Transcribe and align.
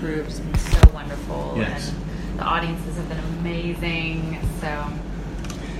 just 0.00 0.42
been 0.44 0.58
so 0.58 0.90
wonderful, 0.94 1.54
Yes. 1.56 1.92
and 2.30 2.38
the 2.38 2.44
audiences 2.44 2.96
have 2.96 3.08
been 3.08 3.18
amazing. 3.40 4.38
So 4.60 4.84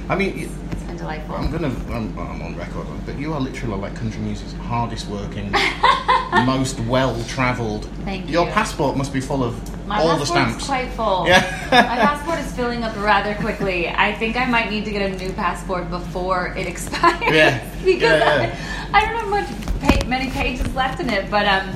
I 0.08 0.16
mean, 0.16 0.38
it's 0.38 0.82
been 0.84 0.96
delightful. 0.96 1.34
I'm 1.36 1.50
gonna. 1.50 1.68
I'm, 1.90 2.18
I'm 2.18 2.42
on 2.42 2.56
record, 2.56 2.86
but 3.06 3.18
you 3.18 3.32
are 3.34 3.40
literally 3.40 3.76
like 3.76 3.94
country 3.94 4.20
music's 4.20 4.52
hardest 4.54 5.06
working, 5.08 5.52
most 6.46 6.80
well-travelled. 6.80 7.84
Thank 8.04 8.26
you. 8.26 8.32
Your 8.32 8.46
passport 8.48 8.96
must 8.96 9.12
be 9.12 9.20
full 9.20 9.44
of 9.44 9.86
My 9.86 10.00
all 10.00 10.16
the 10.18 10.24
stamps. 10.26 10.66
quite 10.66 10.88
full. 10.92 11.26
Yeah. 11.26 11.40
My 11.70 11.96
passport 11.96 12.38
is 12.40 12.52
filling 12.54 12.82
up 12.84 12.96
rather 12.96 13.34
quickly. 13.36 13.88
I 13.88 14.14
think 14.14 14.36
I 14.36 14.46
might 14.46 14.70
need 14.70 14.84
to 14.86 14.90
get 14.90 15.02
a 15.12 15.16
new 15.16 15.32
passport 15.32 15.90
before 15.90 16.54
it 16.56 16.66
expires. 16.66 17.20
Yeah. 17.22 17.62
because 17.84 18.02
Yeah, 18.02 18.42
yeah. 18.42 18.88
I, 18.92 18.98
I 19.02 19.06
don't 19.06 19.16
have 19.16 19.28
much 19.28 19.80
pa- 20.00 20.06
many 20.08 20.30
pages 20.30 20.74
left 20.74 21.00
in 21.00 21.10
it, 21.10 21.30
but 21.30 21.46
um, 21.46 21.70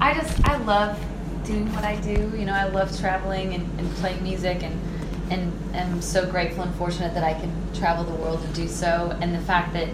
I 0.00 0.14
just 0.14 0.48
I 0.48 0.56
love 0.58 0.98
doing 1.44 1.72
what 1.74 1.84
I 1.84 1.96
do. 1.96 2.32
You 2.36 2.44
know, 2.44 2.52
I 2.52 2.64
love 2.64 2.96
traveling 2.98 3.54
and, 3.54 3.80
and 3.80 3.90
playing 3.96 4.22
music, 4.22 4.62
and 4.62 4.80
and 5.30 5.52
am 5.74 6.02
so 6.02 6.26
grateful 6.30 6.64
and 6.64 6.74
fortunate 6.74 7.14
that 7.14 7.24
I 7.24 7.34
can 7.34 7.50
travel 7.74 8.04
the 8.04 8.14
world 8.14 8.40
and 8.42 8.54
do 8.54 8.68
so. 8.68 9.16
And 9.20 9.34
the 9.34 9.40
fact 9.40 9.72
that 9.74 9.88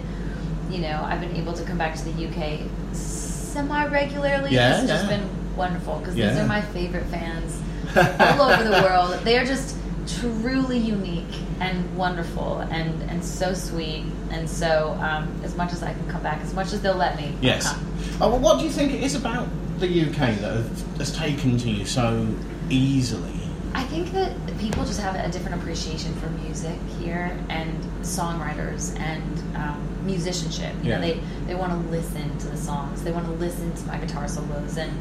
you 0.69 0.79
know 0.79 1.01
I've 1.05 1.19
been 1.21 1.35
able 1.35 1.53
to 1.53 1.63
come 1.63 1.77
back 1.77 1.95
to 1.97 2.03
the 2.05 2.27
UK 2.27 2.61
semi 2.93 3.85
regularly 3.87 4.51
Yeah, 4.51 4.75
has 4.77 4.87
just 4.87 5.07
been 5.07 5.27
wonderful 5.55 5.99
because 5.99 6.15
Yeah. 6.15 6.29
these 6.31 6.39
are 6.39 6.47
my 6.47 6.61
favorite 6.61 7.05
fans 7.07 7.61
all 8.19 8.49
over 8.49 8.63
the 8.63 8.71
world. 8.83 9.19
They 9.23 9.37
are 9.37 9.45
just 9.45 9.75
truly 10.07 10.77
unique 10.77 11.35
and 11.59 11.95
wonderful 11.95 12.59
and, 12.71 13.01
and 13.09 13.23
so 13.23 13.53
sweet. 13.53 14.05
And 14.31 14.49
so, 14.49 14.97
um, 15.01 15.29
as 15.43 15.55
much 15.55 15.73
as 15.73 15.83
I 15.83 15.93
can 15.93 16.07
come 16.09 16.23
back, 16.23 16.41
as 16.41 16.53
much 16.53 16.73
as 16.73 16.81
they'll 16.81 16.95
let 16.95 17.17
me. 17.17 17.35
Yes. 17.41 17.73
Oh, 18.19 18.29
well, 18.29 18.39
what 18.39 18.59
do 18.59 18.65
you 18.65 18.71
think 18.71 18.93
it 18.93 19.03
is 19.03 19.13
about 19.15 19.47
the 19.81 20.01
UK 20.09 20.37
that 20.39 20.63
has 20.97 21.15
taken 21.15 21.57
to 21.57 21.69
you 21.69 21.85
so 21.85 22.27
easily? 22.69 23.33
I 23.73 23.83
think 23.85 24.11
that 24.11 24.35
people 24.59 24.85
just 24.85 24.99
have 25.01 25.15
a 25.15 25.29
different 25.31 25.61
appreciation 25.61 26.13
for 26.15 26.29
music 26.29 26.77
here 26.99 27.37
and 27.49 27.81
songwriters 28.01 28.97
and 28.99 29.55
um, 29.55 30.05
musicianship. 30.05 30.73
You 30.83 30.89
Yeah. 30.89 30.95
know, 30.95 31.01
they, 31.01 31.19
they 31.47 31.55
want 31.55 31.71
to 31.71 31.89
listen 31.89 32.37
to 32.39 32.47
the 32.47 32.57
songs. 32.57 33.01
They 33.03 33.11
want 33.11 33.25
to 33.25 33.31
listen 33.33 33.73
to 33.73 33.85
my 33.87 33.97
guitar 33.97 34.27
solos, 34.27 34.77
and 34.77 34.91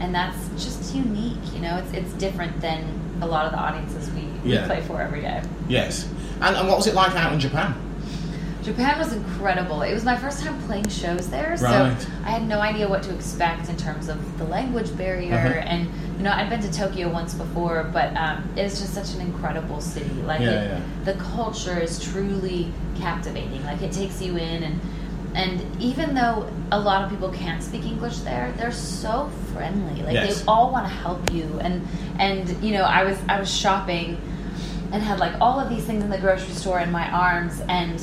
and 0.00 0.14
that's 0.14 0.48
just 0.62 0.94
unique. 0.94 1.38
You 1.54 1.60
know, 1.60 1.76
it's 1.78 1.92
it's 1.92 2.12
different 2.14 2.60
than 2.60 2.84
a 3.22 3.26
lot 3.26 3.46
of 3.46 3.52
the 3.52 3.58
audiences 3.58 4.10
we, 4.10 4.22
we 4.44 4.58
play 4.66 4.82
for 4.82 5.00
every 5.00 5.22
day. 5.22 5.42
Yes. 5.68 6.06
And, 6.42 6.54
and 6.56 6.68
what 6.68 6.76
was 6.76 6.86
it 6.86 6.94
like 6.94 7.14
out 7.16 7.32
in 7.32 7.40
Japan? 7.40 7.74
Japan 8.66 8.98
was 8.98 9.12
incredible. 9.12 9.82
It 9.82 9.94
was 9.94 10.04
my 10.04 10.16
first 10.16 10.42
time 10.42 10.60
playing 10.62 10.88
shows 10.88 11.30
there, 11.30 11.56
so 11.56 11.96
I 12.24 12.30
had 12.30 12.48
no 12.48 12.58
idea 12.60 12.88
what 12.88 13.04
to 13.04 13.14
expect 13.14 13.68
in 13.68 13.76
terms 13.76 14.08
of 14.08 14.38
the 14.38 14.44
language 14.44 14.94
barrier. 14.96 15.36
Uh-huh. 15.36 15.60
And 15.60 15.88
you 16.16 16.24
know, 16.24 16.32
I'd 16.32 16.50
been 16.50 16.60
to 16.62 16.72
Tokyo 16.72 17.08
once 17.08 17.32
before, 17.32 17.84
but 17.92 18.16
um, 18.16 18.42
it's 18.56 18.80
just 18.80 18.92
such 18.92 19.14
an 19.14 19.20
incredible 19.20 19.80
city. 19.80 20.10
Like, 20.22 20.40
Yeah, 20.40 20.50
it, 20.50 20.70
yeah. 20.70 20.80
the 21.04 21.14
culture 21.14 21.78
is 21.78 22.02
truly 22.02 22.72
captivating. 22.96 23.64
Like, 23.64 23.82
it 23.82 23.92
takes 23.92 24.20
you 24.20 24.36
in, 24.36 24.64
and 24.64 24.80
and 25.36 25.80
even 25.80 26.12
though 26.16 26.50
a 26.72 26.80
lot 26.80 27.04
of 27.04 27.10
people 27.10 27.30
can't 27.30 27.62
speak 27.62 27.84
English 27.84 28.18
there, 28.18 28.52
they're 28.56 28.72
so 28.72 29.30
friendly. 29.52 30.02
Like, 30.02 30.14
Yes. 30.14 30.40
they 30.40 30.46
all 30.48 30.72
want 30.72 30.86
to 30.86 30.92
help 30.92 31.32
you. 31.32 31.46
And 31.60 31.86
and 32.18 32.48
you 32.64 32.72
know, 32.72 32.82
I 32.82 33.04
was 33.04 33.16
I 33.28 33.38
was 33.38 33.48
shopping 33.54 34.20
and 34.90 35.04
had 35.04 35.20
like 35.20 35.40
all 35.40 35.60
of 35.60 35.68
these 35.68 35.84
things 35.84 36.02
in 36.02 36.10
the 36.10 36.18
grocery 36.18 36.54
store 36.54 36.80
in 36.80 36.90
my 36.90 37.08
arms 37.12 37.60
and 37.68 38.02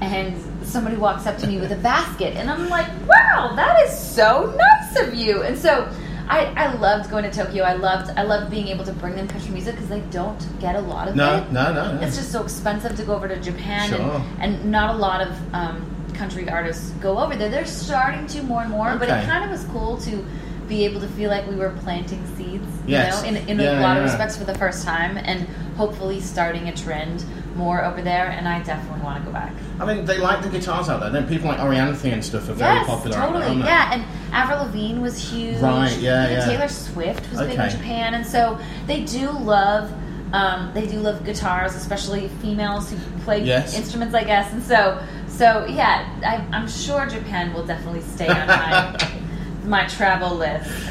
and 0.00 0.34
somebody 0.66 0.96
walks 0.96 1.26
up 1.26 1.38
to 1.38 1.46
me 1.46 1.58
with 1.58 1.72
a 1.72 1.76
basket 1.76 2.36
and 2.36 2.50
I'm 2.50 2.68
like, 2.68 2.86
wow, 3.06 3.52
that 3.56 3.82
is 3.86 3.96
so 3.98 4.54
nice 4.56 5.00
of 5.00 5.14
you. 5.14 5.42
And 5.42 5.56
so 5.56 5.88
I, 6.28 6.46
I 6.56 6.74
loved 6.74 7.08
going 7.10 7.22
to 7.24 7.30
Tokyo. 7.30 7.62
I 7.64 7.74
loved 7.74 8.10
I 8.18 8.22
loved 8.24 8.50
being 8.50 8.68
able 8.68 8.84
to 8.84 8.92
bring 8.92 9.14
them 9.14 9.28
country 9.28 9.50
music 9.52 9.74
because 9.76 9.88
they 9.88 10.00
don't 10.10 10.44
get 10.60 10.74
a 10.74 10.80
lot 10.80 11.08
of 11.08 11.14
No, 11.16 11.36
it. 11.38 11.52
no, 11.52 11.72
no, 11.72 11.92
no. 11.94 12.00
It's 12.06 12.16
just 12.16 12.32
so 12.32 12.42
expensive 12.42 12.96
to 12.96 13.04
go 13.04 13.14
over 13.14 13.28
to 13.28 13.40
Japan 13.40 13.88
Sure. 13.90 14.00
and, 14.40 14.54
and 14.56 14.70
not 14.70 14.94
a 14.94 14.98
lot 14.98 15.20
of 15.20 15.54
um, 15.54 15.88
country 16.14 16.48
artists 16.50 16.90
go 17.00 17.18
over 17.18 17.36
there. 17.36 17.48
They're 17.48 17.64
starting 17.64 18.26
to 18.28 18.42
more 18.42 18.62
and 18.62 18.70
more, 18.70 18.96
but 18.96 19.08
it 19.08 19.24
kind 19.26 19.44
of 19.44 19.50
was 19.50 19.64
cool 19.66 19.98
to 19.98 20.26
be 20.68 20.84
able 20.84 21.00
to 21.00 21.06
feel 21.08 21.30
like 21.30 21.46
we 21.46 21.54
were 21.54 21.70
planting 21.82 22.26
seeds, 22.36 22.66
Yes. 22.88 23.24
you 23.24 23.30
know, 23.30 23.38
in, 23.38 23.48
in 23.50 23.60
Yeah, 23.60 23.78
a 23.78 23.82
lot 23.82 23.94
yeah. 23.94 23.98
of 23.98 24.02
respects 24.04 24.36
for 24.36 24.42
the 24.42 24.54
first 24.58 24.84
time 24.84 25.16
and 25.16 25.42
hopefully 25.76 26.20
starting 26.20 26.68
a 26.68 26.74
trend 26.74 27.24
more 27.56 27.84
over 27.84 28.02
there 28.02 28.26
and 28.26 28.46
I 28.48 28.62
definitely 28.62 29.02
want 29.02 29.18
to 29.20 29.26
go 29.26 29.32
back. 29.32 29.52
I 29.80 29.84
mean, 29.84 30.04
they 30.04 30.18
like 30.18 30.42
the 30.42 30.48
guitars 30.48 30.88
out 30.88 31.00
there. 31.00 31.10
Don't 31.10 31.28
people 31.28 31.48
like 31.48 31.58
Orianthi 31.58 32.12
and 32.12 32.24
stuff 32.24 32.48
are 32.48 32.54
very 32.54 32.74
yes, 32.76 32.86
popular 32.86 33.16
totally. 33.16 33.58
Yeah, 33.58 33.92
and 33.94 34.04
Avril 34.32 34.64
Lavigne 34.64 35.00
was 35.00 35.18
huge. 35.30 35.58
Right, 35.58 35.96
yeah, 35.98 36.28
yeah. 36.30 36.44
Taylor 36.46 36.68
Swift 36.68 37.30
was 37.30 37.40
big 37.40 37.58
in 37.58 37.70
Japan, 37.70 38.14
and 38.14 38.26
so 38.26 38.58
they 38.86 39.02
do 39.04 39.30
love. 39.30 39.92
Um, 40.32 40.72
they 40.74 40.86
do 40.86 40.98
love 40.98 41.24
guitars, 41.24 41.74
especially 41.76 42.28
females 42.42 42.90
who 42.90 42.96
play 43.20 43.42
Yes. 43.44 43.76
instruments, 43.78 44.14
I 44.14 44.24
guess. 44.24 44.52
And 44.52 44.62
so, 44.62 45.00
so 45.28 45.64
yeah, 45.66 46.04
I, 46.24 46.56
I'm 46.56 46.68
sure 46.68 47.06
Japan 47.06 47.54
will 47.54 47.64
definitely 47.64 48.02
stay 48.02 48.26
on 48.28 48.46
my 48.48 49.12
my 49.64 49.86
travel 49.86 50.36
list. 50.36 50.70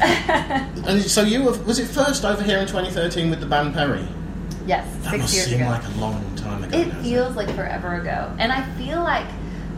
And 0.86 1.02
so 1.02 1.22
you 1.22 1.42
were, 1.44 1.58
was 1.64 1.78
it 1.78 1.86
first 1.86 2.24
over 2.24 2.42
here 2.42 2.58
in 2.58 2.66
2013 2.66 3.28
with 3.30 3.40
the 3.40 3.46
band 3.46 3.74
Perry? 3.74 4.06
yes, 4.66 4.86
That 5.02 5.10
six 5.10 5.22
must 5.22 5.34
years 5.34 5.46
seem 5.48 5.60
ago. 5.60 5.70
like 5.70 5.84
a 5.84 5.90
long 6.00 6.35
It 6.72 6.92
feels 7.02 7.36
like 7.36 7.50
forever 7.54 7.94
ago, 7.96 8.34
and 8.38 8.52
I 8.52 8.62
feel 8.76 9.02
like, 9.02 9.26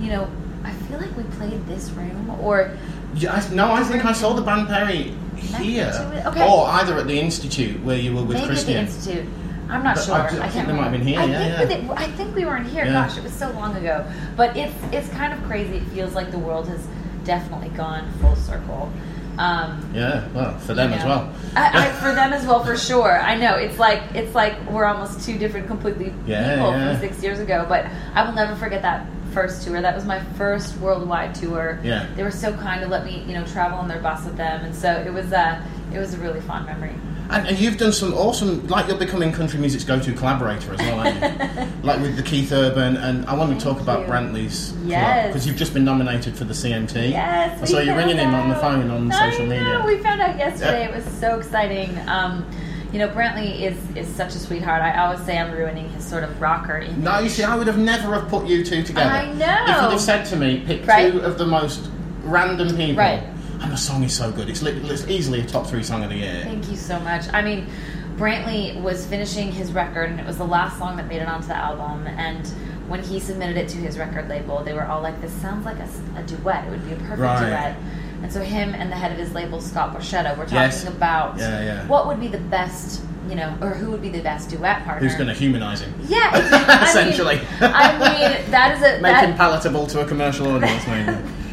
you 0.00 0.10
know, 0.10 0.28
I 0.64 0.72
feel 0.72 0.98
like 0.98 1.16
we 1.16 1.22
played 1.24 1.66
this 1.66 1.90
room, 1.90 2.30
or 2.42 2.70
Yeah, 3.14 3.34
I, 3.34 3.54
no, 3.54 3.72
I 3.72 3.82
think 3.84 4.04
I 4.04 4.12
saw 4.12 4.32
the 4.34 4.42
band 4.42 4.68
Perry 4.68 5.14
here. 5.36 5.92
Okay. 6.26 6.46
or 6.48 6.66
either 6.68 6.98
at 6.98 7.06
the 7.06 7.18
institute 7.18 7.82
where 7.84 7.96
you 7.96 8.14
were 8.14 8.22
with 8.22 8.36
maybe 8.36 8.42
at 8.42 8.46
Christian. 8.48 8.74
the 8.74 8.80
institute. 8.80 9.26
I'm 9.70 9.84
not 9.84 9.96
But 9.96 10.04
sure. 10.04 10.14
I- 10.14 10.18
I, 10.18 10.24
I 10.26 10.28
can't 10.30 10.52
think 10.52 10.66
they 10.68 10.72
might 10.72 10.82
have 10.84 10.92
been 10.92 11.02
here, 11.06 11.20
I 11.20 11.24
yeah, 11.26 11.66
think 11.66 11.82
yeah. 11.84 11.88
we 11.90 11.94
I 11.96 12.06
think 12.12 12.34
we 12.34 12.44
weren't 12.46 12.66
here. 12.68 12.84
Yeah. 12.84 12.92
Gosh, 12.92 13.18
it 13.18 13.22
was 13.22 13.32
so 13.34 13.50
long 13.52 13.76
ago. 13.76 14.04
But 14.36 14.56
it's 14.56 14.74
it's 14.92 15.08
kind 15.10 15.32
of 15.32 15.42
crazy. 15.44 15.76
It 15.78 15.84
feels 15.94 16.14
like 16.14 16.30
the 16.30 16.38
world 16.38 16.68
has 16.68 16.86
definitely 17.24 17.68
gone 17.70 18.10
full 18.20 18.34
circle. 18.36 18.90
Um, 19.38 19.90
yeah, 19.94 20.28
well, 20.34 20.58
for 20.58 20.74
them 20.74 20.90
you 20.90 20.96
as 20.96 21.04
well. 21.04 21.32
I, 21.54 21.86
I, 21.86 21.92
for 22.00 22.12
them 22.14 22.32
as 22.32 22.44
well, 22.44 22.64
for 22.64 22.76
sure. 22.76 23.20
I 23.20 23.36
know 23.36 23.54
it's 23.54 23.78
like 23.78 24.02
it's 24.14 24.34
like 24.34 24.54
we're 24.70 24.84
almost 24.84 25.24
two 25.24 25.38
different, 25.38 25.66
completely 25.68 26.12
Yeah, 26.26 26.54
people 26.56 26.72
yeah. 26.72 26.98
from 26.98 27.08
six 27.08 27.22
years 27.22 27.38
ago. 27.38 27.64
But 27.68 27.86
I 28.14 28.26
will 28.26 28.34
never 28.34 28.56
forget 28.56 28.82
that 28.82 29.06
first 29.32 29.62
tour. 29.64 29.80
That 29.80 29.94
was 29.94 30.04
my 30.04 30.20
first 30.34 30.76
worldwide 30.78 31.34
tour. 31.34 31.78
Yeah. 31.84 32.08
they 32.16 32.24
were 32.24 32.30
so 32.30 32.52
kind 32.54 32.80
to 32.82 32.88
let 32.88 33.04
me, 33.04 33.22
you 33.26 33.34
know, 33.34 33.44
travel 33.46 33.78
on 33.78 33.86
their 33.86 34.00
bus 34.00 34.24
with 34.24 34.36
them, 34.36 34.64
and 34.64 34.74
so 34.74 34.90
it 34.92 35.12
was 35.12 35.32
uh, 35.32 35.62
it 35.92 35.98
was 35.98 36.14
a 36.14 36.18
really 36.18 36.40
fond 36.40 36.66
memory. 36.66 36.94
And, 37.30 37.46
and 37.46 37.58
you've 37.58 37.76
done 37.76 37.92
some 37.92 38.14
awesome, 38.14 38.66
like 38.68 38.88
you're 38.88 38.96
becoming 38.96 39.32
country 39.32 39.60
music's 39.60 39.84
go-to 39.84 40.12
collaborator 40.14 40.72
as 40.72 40.78
well, 40.78 41.00
aren't 41.00 41.16
you? 41.20 41.66
like 41.82 42.00
with 42.00 42.16
the 42.16 42.22
Keith 42.22 42.50
Urban, 42.52 42.96
and 42.96 43.26
I 43.26 43.34
want 43.34 43.58
to 43.58 43.62
talk 43.62 43.80
about 43.80 44.00
you. 44.00 44.06
Brantley's 44.06 44.72
Yes. 44.86 45.26
because 45.26 45.46
you've 45.46 45.56
just 45.56 45.74
been 45.74 45.84
nominated 45.84 46.34
for 46.36 46.44
the 46.44 46.54
CMT. 46.54 47.10
Yes, 47.10 47.60
I 47.60 47.64
saw 47.66 47.80
you 47.80 47.94
ringing 47.94 48.16
him 48.16 48.34
on 48.34 48.48
the 48.48 48.54
phone 48.56 48.90
on 48.90 49.12
I 49.12 49.30
social 49.30 49.46
know, 49.46 49.58
media. 49.58 49.82
We 49.86 50.02
found 50.02 50.22
out 50.22 50.38
yesterday. 50.38 50.80
Yeah. 50.84 50.88
It 50.88 50.94
was 50.94 51.04
so 51.18 51.38
exciting. 51.38 51.98
Um, 52.08 52.48
you 52.92 52.98
know, 52.98 53.08
Brantley 53.10 53.60
is 53.60 53.76
is 53.94 54.08
such 54.16 54.34
a 54.34 54.38
sweetheart. 54.38 54.80
I 54.80 54.98
always 55.04 55.20
say 55.26 55.36
I'm 55.36 55.52
ruining 55.52 55.90
his 55.90 56.06
sort 56.06 56.24
of 56.24 56.40
rocker 56.40 56.78
image. 56.78 56.96
No, 56.96 57.18
you 57.18 57.28
see, 57.28 57.44
I 57.44 57.54
would 57.54 57.66
have 57.66 57.76
never 57.76 58.14
have 58.14 58.28
put 58.30 58.46
you 58.46 58.64
two 58.64 58.82
together. 58.82 59.10
I 59.10 59.26
know. 59.34 59.44
If 59.64 59.82
you'd 59.82 59.90
have 59.92 60.00
said 60.00 60.24
to 60.26 60.36
me, 60.36 60.62
pick 60.66 60.86
Right. 60.86 61.12
two 61.12 61.20
of 61.20 61.36
the 61.36 61.44
most 61.46 61.90
random 62.22 62.74
people, 62.74 62.96
Right. 62.96 63.22
And 63.60 63.72
the 63.72 63.76
song 63.76 64.02
is 64.04 64.14
so 64.16 64.30
good. 64.30 64.48
It's, 64.48 64.62
li- 64.62 64.72
it's 64.84 65.06
easily 65.08 65.40
a 65.40 65.46
top 65.46 65.66
three 65.66 65.82
song 65.82 66.02
of 66.04 66.10
the 66.10 66.16
year. 66.16 66.42
Thank 66.44 66.68
you 66.70 66.76
so 66.76 66.98
much. 67.00 67.24
I 67.32 67.42
mean, 67.42 67.66
Brantley 68.16 68.80
was 68.80 69.06
finishing 69.06 69.52
his 69.52 69.72
record, 69.72 70.10
and 70.10 70.20
it 70.20 70.26
was 70.26 70.38
the 70.38 70.44
last 70.46 70.78
song 70.78 70.96
that 70.96 71.06
made 71.08 71.22
it 71.22 71.28
onto 71.28 71.48
the 71.48 71.56
album. 71.56 72.06
And 72.06 72.46
when 72.88 73.02
he 73.02 73.20
submitted 73.20 73.56
it 73.56 73.68
to 73.70 73.76
his 73.78 73.98
record 73.98 74.28
label, 74.28 74.62
they 74.64 74.72
were 74.72 74.84
all 74.86 75.00
like, 75.02 75.20
"This 75.20 75.32
sounds 75.34 75.64
like 75.64 75.76
a 75.78 76.22
duet. 76.24 76.66
It 76.66 76.70
would 76.70 76.84
be 76.86 76.92
a 76.92 76.96
perfect 76.96 77.20
Right. 77.20 77.46
duet." 77.46 77.76
And 78.22 78.32
so 78.32 78.40
him 78.40 78.74
and 78.74 78.90
the 78.90 78.96
head 78.96 79.12
of 79.12 79.18
his 79.18 79.32
label, 79.32 79.60
Scott 79.60 79.94
Borchetta, 79.96 80.36
were 80.36 80.44
talking 80.44 80.56
Yes. 80.58 80.84
about 80.88 81.38
Yeah, 81.38 81.60
yeah. 81.62 81.86
what 81.86 82.08
would 82.08 82.18
be 82.18 82.26
the 82.26 82.38
best, 82.38 83.00
you 83.28 83.36
know, 83.36 83.54
or 83.60 83.70
who 83.70 83.92
would 83.92 84.02
be 84.02 84.08
the 84.08 84.20
best 84.22 84.50
duet 84.50 84.84
partner. 84.84 85.06
Who's 85.06 85.16
going 85.16 85.28
to 85.28 85.34
humanise 85.34 85.82
him? 85.82 85.94
Yeah, 86.08 86.28
I 86.32 86.40
mean- 86.40 86.82
Essentially. 86.88 87.40
I 87.60 87.92
mean, 87.92 88.50
that 88.50 88.76
is 88.76 88.82
a 88.82 89.00
Make 89.00 89.12
that, 89.12 89.28
him 89.28 89.36
palatable 89.36 89.86
to 89.88 90.00
a 90.00 90.04
commercial 90.04 90.48
audience, 90.50 90.84
maybe. 90.88 91.16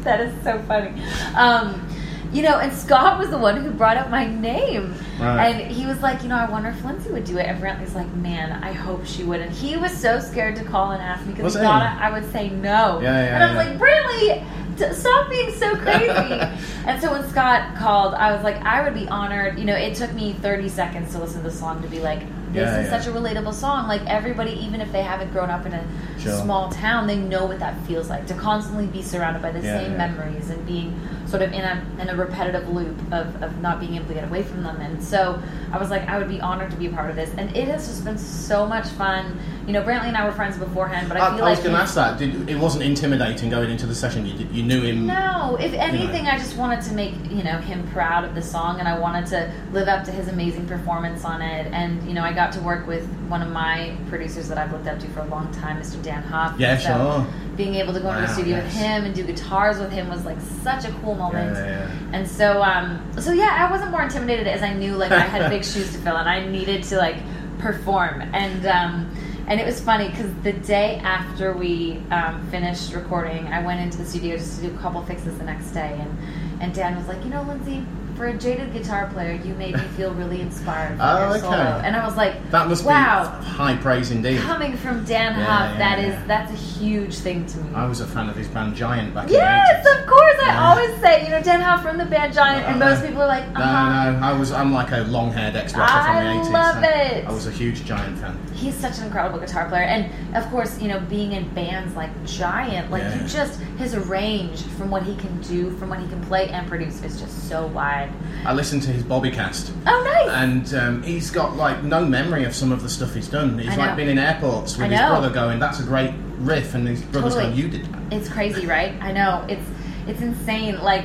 that 0.04 0.20
is 0.20 0.42
so 0.42 0.60
funny. 0.62 1.00
Um, 1.34 1.84
you 2.32 2.42
know, 2.42 2.58
and 2.58 2.72
Scott 2.72 3.18
was 3.18 3.30
the 3.30 3.38
one 3.38 3.62
who 3.62 3.70
brought 3.70 3.96
up 3.96 4.10
my 4.10 4.26
name. 4.26 4.94
Right. 5.18 5.48
And 5.48 5.72
he 5.72 5.86
was 5.86 6.00
like, 6.02 6.22
you 6.22 6.28
know, 6.28 6.36
I 6.36 6.48
wonder 6.48 6.68
if 6.68 6.84
Lindsay 6.84 7.10
would 7.10 7.24
do 7.24 7.38
it. 7.38 7.46
And 7.46 7.60
Brantley's 7.60 7.94
like, 7.94 8.12
man, 8.16 8.62
I 8.62 8.72
hope 8.72 9.06
she 9.06 9.24
would. 9.24 9.40
And 9.40 9.50
he 9.50 9.76
was 9.76 9.96
so 9.96 10.20
scared 10.20 10.56
to 10.56 10.64
call 10.64 10.90
and 10.92 11.02
ask 11.02 11.24
me 11.26 11.32
because 11.32 11.54
he 11.54 11.60
thought 11.60 11.82
I, 11.82 12.08
I 12.08 12.10
would 12.10 12.30
say 12.30 12.50
no. 12.50 13.00
Yeah, 13.00 13.24
yeah, 13.24 13.34
and 13.34 13.44
I 13.44 13.54
was 13.54 13.66
yeah. 13.66 13.70
like, 13.70 13.78
Brantley, 13.78 14.78
t- 14.78 14.94
stop 14.94 15.30
being 15.30 15.52
so 15.54 15.74
crazy. 15.76 16.40
and 16.86 17.00
so 17.00 17.10
when 17.12 17.26
Scott 17.30 17.74
called, 17.76 18.14
I 18.14 18.32
was 18.32 18.44
like, 18.44 18.56
I 18.56 18.82
would 18.82 18.94
be 18.94 19.08
honored. 19.08 19.58
You 19.58 19.64
know, 19.64 19.76
it 19.76 19.94
took 19.94 20.12
me 20.12 20.34
30 20.34 20.68
seconds 20.68 21.12
to 21.12 21.18
listen 21.18 21.42
to 21.42 21.48
the 21.48 21.54
song 21.54 21.80
to 21.80 21.88
be 21.88 22.00
like, 22.00 22.20
This 22.52 22.62
Yeah, 22.62 22.78
is 22.80 22.90
yeah. 22.90 22.98
such 23.00 23.06
a 23.06 23.12
relatable 23.16 23.54
song. 23.54 23.88
Like 23.88 24.02
everybody, 24.06 24.52
even 24.52 24.80
if 24.80 24.90
they 24.92 25.02
haven't 25.02 25.32
grown 25.32 25.50
up 25.50 25.66
in 25.66 25.72
a 25.74 25.82
Sure. 26.18 26.32
small 26.32 26.68
town, 26.70 27.06
they 27.06 27.16
know 27.16 27.46
what 27.46 27.60
that 27.60 27.74
feels 27.86 28.08
like 28.10 28.26
to 28.26 28.34
constantly 28.34 28.86
be 28.86 29.02
surrounded 29.02 29.40
by 29.40 29.52
the 29.52 29.60
Yeah, 29.60 29.78
same 29.80 29.96
memories 29.96 30.50
and 30.50 30.64
being 30.66 30.98
sort 31.26 31.42
of 31.42 31.52
in 31.52 31.60
a 31.60 31.80
in 32.00 32.08
a 32.08 32.16
repetitive 32.16 32.68
loop 32.68 32.96
of, 33.12 33.40
of 33.42 33.60
not 33.60 33.78
being 33.80 33.94
able 33.96 34.06
to 34.06 34.14
get 34.14 34.24
away 34.24 34.42
from 34.42 34.62
them. 34.62 34.80
And 34.80 35.02
so 35.02 35.40
I 35.72 35.78
was 35.78 35.90
like, 35.90 36.08
I 36.08 36.18
would 36.18 36.28
be 36.28 36.40
honored 36.40 36.70
to 36.70 36.76
be 36.76 36.86
a 36.86 36.90
part 36.90 37.10
of 37.10 37.16
this. 37.16 37.30
And 37.36 37.54
it 37.56 37.68
has 37.68 37.86
just 37.86 38.04
been 38.04 38.18
so 38.18 38.66
much 38.66 38.86
fun. 38.88 39.38
You 39.66 39.74
know, 39.74 39.82
Brantley 39.82 40.06
and 40.08 40.16
I 40.16 40.24
were 40.24 40.32
friends 40.32 40.56
beforehand, 40.56 41.08
but 41.08 41.18
I 41.18 41.26
I, 41.28 41.36
feel 41.36 41.44
I 41.44 41.50
was 41.50 41.58
like 41.58 41.64
going 41.64 41.76
to 41.76 41.82
ask 41.82 41.94
that. 41.94 42.18
Did, 42.18 42.48
it 42.48 42.56
wasn't 42.58 42.84
intimidating 42.84 43.50
going 43.50 43.70
into 43.70 43.86
the 43.86 43.94
session. 43.94 44.24
You, 44.26 44.46
you 44.50 44.62
knew 44.62 44.80
him. 44.82 45.06
No, 45.06 45.56
if 45.60 45.72
anything, 45.74 46.26
I 46.26 46.38
just 46.38 46.56
wanted 46.56 46.80
to 46.84 46.94
make 46.94 47.12
you 47.30 47.44
know 47.44 47.58
him 47.58 47.86
proud 47.92 48.24
of 48.24 48.34
the 48.34 48.42
song, 48.42 48.78
and 48.80 48.88
I 48.88 48.98
wanted 48.98 49.26
to 49.26 49.52
live 49.72 49.86
up 49.88 50.04
to 50.04 50.10
his 50.10 50.28
amazing 50.28 50.66
performance 50.66 51.24
on 51.24 51.42
it. 51.42 51.66
And 51.72 52.02
you 52.08 52.14
know, 52.14 52.22
I 52.22 52.32
got 52.38 52.52
to 52.52 52.60
work 52.60 52.86
with 52.86 53.04
one 53.28 53.42
of 53.42 53.50
my 53.50 53.96
producers 54.08 54.46
that 54.48 54.58
I've 54.58 54.70
looked 54.70 54.86
up 54.86 55.00
to 55.00 55.08
for 55.08 55.18
a 55.18 55.24
long 55.24 55.50
time, 55.50 55.82
Mr. 55.82 56.00
Dann 56.00 56.22
Huff. 56.22 56.54
Yeah, 56.56 56.78
So 56.78 56.86
sure. 56.86 57.56
Being 57.56 57.74
able 57.74 57.92
to 57.92 57.98
go 57.98 58.10
into 58.10 58.20
the 58.20 58.32
studio 58.32 58.58
yes. 58.58 58.64
with 58.66 58.74
him 58.74 59.04
and 59.06 59.12
do 59.12 59.24
guitars 59.24 59.80
with 59.80 59.90
him 59.90 60.08
was 60.08 60.24
like 60.24 60.40
such 60.62 60.84
a 60.84 60.92
cool 61.00 61.16
moment. 61.16 61.56
Yeah, 61.56 61.66
yeah, 61.66 62.10
And 62.12 62.28
so, 62.28 62.62
um, 62.62 63.04
so 63.20 63.32
yeah, 63.32 63.56
I 63.58 63.68
wasn't 63.68 63.90
more 63.90 64.02
intimidated 64.02 64.46
as 64.46 64.62
I 64.62 64.72
knew 64.72 64.94
like 64.94 65.10
I 65.10 65.18
had 65.18 65.50
big 65.50 65.64
shoes 65.72 65.90
to 65.94 65.98
fill, 65.98 66.16
and 66.16 66.28
I 66.28 66.46
needed 66.46 66.84
to 66.84 66.96
like 66.96 67.16
perform. 67.58 68.22
And 68.32 68.64
um, 68.66 69.10
and 69.48 69.60
it 69.60 69.66
was 69.66 69.80
funny 69.80 70.08
because 70.08 70.32
the 70.44 70.52
day 70.52 71.00
after 71.02 71.54
we 71.54 72.00
um, 72.12 72.46
finished 72.52 72.94
recording, 72.94 73.48
I 73.48 73.64
went 73.66 73.80
into 73.80 73.98
the 73.98 74.06
studio 74.06 74.36
just 74.36 74.60
to 74.60 74.68
do 74.68 74.72
a 74.72 74.78
couple 74.78 75.04
fixes 75.04 75.36
the 75.38 75.44
next 75.44 75.72
day, 75.72 75.98
and 75.98 76.62
and 76.62 76.72
Dann 76.72 76.94
was 76.94 77.08
like, 77.08 77.24
you 77.24 77.30
know, 77.30 77.42
Lindsay, 77.42 77.84
for 78.18 78.26
a 78.26 78.36
jaded 78.36 78.72
guitar 78.72 79.08
player, 79.12 79.40
you 79.44 79.54
made 79.54 79.74
me 79.74 79.80
feel 79.96 80.12
really 80.12 80.40
inspired 80.40 80.98
Oh, 81.00 81.18
your 81.20 81.28
okay. 81.30 81.40
solo. 81.40 81.54
And 81.84 81.94
I 81.96 82.04
was 82.04 82.16
like, 82.16 82.50
That 82.50 82.66
must 82.68 82.84
wow. 82.84 83.38
be 83.40 83.46
high 83.46 83.76
praise 83.76 84.10
indeed. 84.10 84.40
Coming 84.40 84.76
from 84.76 85.04
Dann 85.04 85.38
Yeah, 85.38 85.44
Huff, 85.44 85.72
yeah, 85.72 85.78
that 85.78 85.98
is 86.00 86.12
yeah. 86.14 86.24
that's 86.26 86.52
a 86.52 86.56
huge 86.56 87.14
thing 87.18 87.46
to 87.46 87.58
me. 87.58 87.74
I 87.74 87.86
was 87.86 88.00
a 88.00 88.06
fan 88.06 88.28
of 88.28 88.34
his 88.36 88.48
band 88.48 88.74
Giant 88.74 89.14
back 89.14 89.30
Yes, 89.30 89.78
in 89.78 89.84
the 89.84 89.90
80s. 89.90 90.00
of 90.00 90.06
course. 90.08 90.36
I 90.42 90.56
always 90.68 91.00
say, 91.00 91.24
you 91.24 91.30
know, 91.30 91.40
Dann 91.42 91.60
Huff 91.60 91.82
from 91.82 91.96
the 91.96 92.06
band 92.06 92.34
Giant, 92.34 92.66
and 92.66 92.78
most 92.80 93.04
people 93.06 93.22
are 93.22 93.28
like, 93.28 93.46
No, 93.52 93.60
uh-huh. 93.60 94.10
no, 94.10 94.26
I 94.26 94.32
was. 94.32 94.50
I'm 94.52 94.72
like 94.72 94.90
a 94.90 95.02
long-haired 95.02 95.54
ex-rocker 95.54 96.04
from 96.04 96.16
the 96.24 96.30
eighties. 96.32 96.48
I 96.48 96.50
80s. 96.50 96.52
love 96.52 96.84
so 96.84 96.90
it. 97.16 97.24
I 97.26 97.32
was 97.32 97.46
a 97.46 97.52
huge 97.52 97.84
Giant 97.84 98.18
fan. 98.18 98.36
He's 98.58 98.74
such 98.74 98.98
an 98.98 99.04
incredible 99.04 99.38
guitar 99.38 99.68
player, 99.68 99.84
and 99.84 100.36
of 100.36 100.44
course, 100.50 100.80
you 100.80 100.88
know, 100.88 100.98
being 101.00 101.32
in 101.32 101.48
bands 101.54 101.94
like 101.94 102.10
Giant, 102.26 102.90
like 102.90 103.02
Yeah. 103.02 103.22
you 103.22 103.28
just 103.28 103.60
his 103.78 103.96
range 103.96 104.62
from 104.76 104.90
what 104.90 105.04
he 105.04 105.14
can 105.16 105.40
do, 105.42 105.70
from 105.78 105.90
what 105.90 106.00
he 106.00 106.08
can 106.08 106.20
play 106.24 106.48
and 106.48 106.66
produce 106.66 107.02
is 107.04 107.20
just 107.20 107.48
so 107.48 107.66
wide. 107.68 108.10
I 108.44 108.52
listened 108.52 108.82
to 108.82 108.90
his 108.90 109.04
Bobbycast, 109.04 109.70
Oh, 109.86 110.02
nice. 110.26 110.28
and 110.42 110.74
um, 110.74 111.02
he's 111.04 111.30
got 111.30 111.56
like 111.56 111.84
no 111.84 112.04
memory 112.04 112.42
of 112.44 112.54
some 112.54 112.72
of 112.72 112.82
the 112.82 112.88
stuff 112.88 113.14
he's 113.14 113.28
done. 113.28 113.56
He's 113.58 113.76
like 113.76 113.94
been 113.96 114.08
in 114.08 114.18
airports 114.18 114.76
with 114.76 114.90
his 114.90 115.00
brother 115.00 115.30
going, 115.30 115.60
"That's 115.60 115.78
a 115.78 115.84
great 115.84 116.12
riff," 116.38 116.74
and 116.74 116.86
his 116.88 117.00
brother's 117.02 117.34
Totally. 117.34 117.52
going, 117.54 117.62
"You 117.64 117.68
did 117.68 117.92
that." 117.92 118.12
It's 118.12 118.28
crazy, 118.28 118.66
right? 118.66 118.92
I 119.00 119.12
know 119.12 119.44
it's 119.48 119.66
it's 120.08 120.20
insane. 120.20 120.80
Like 120.82 121.04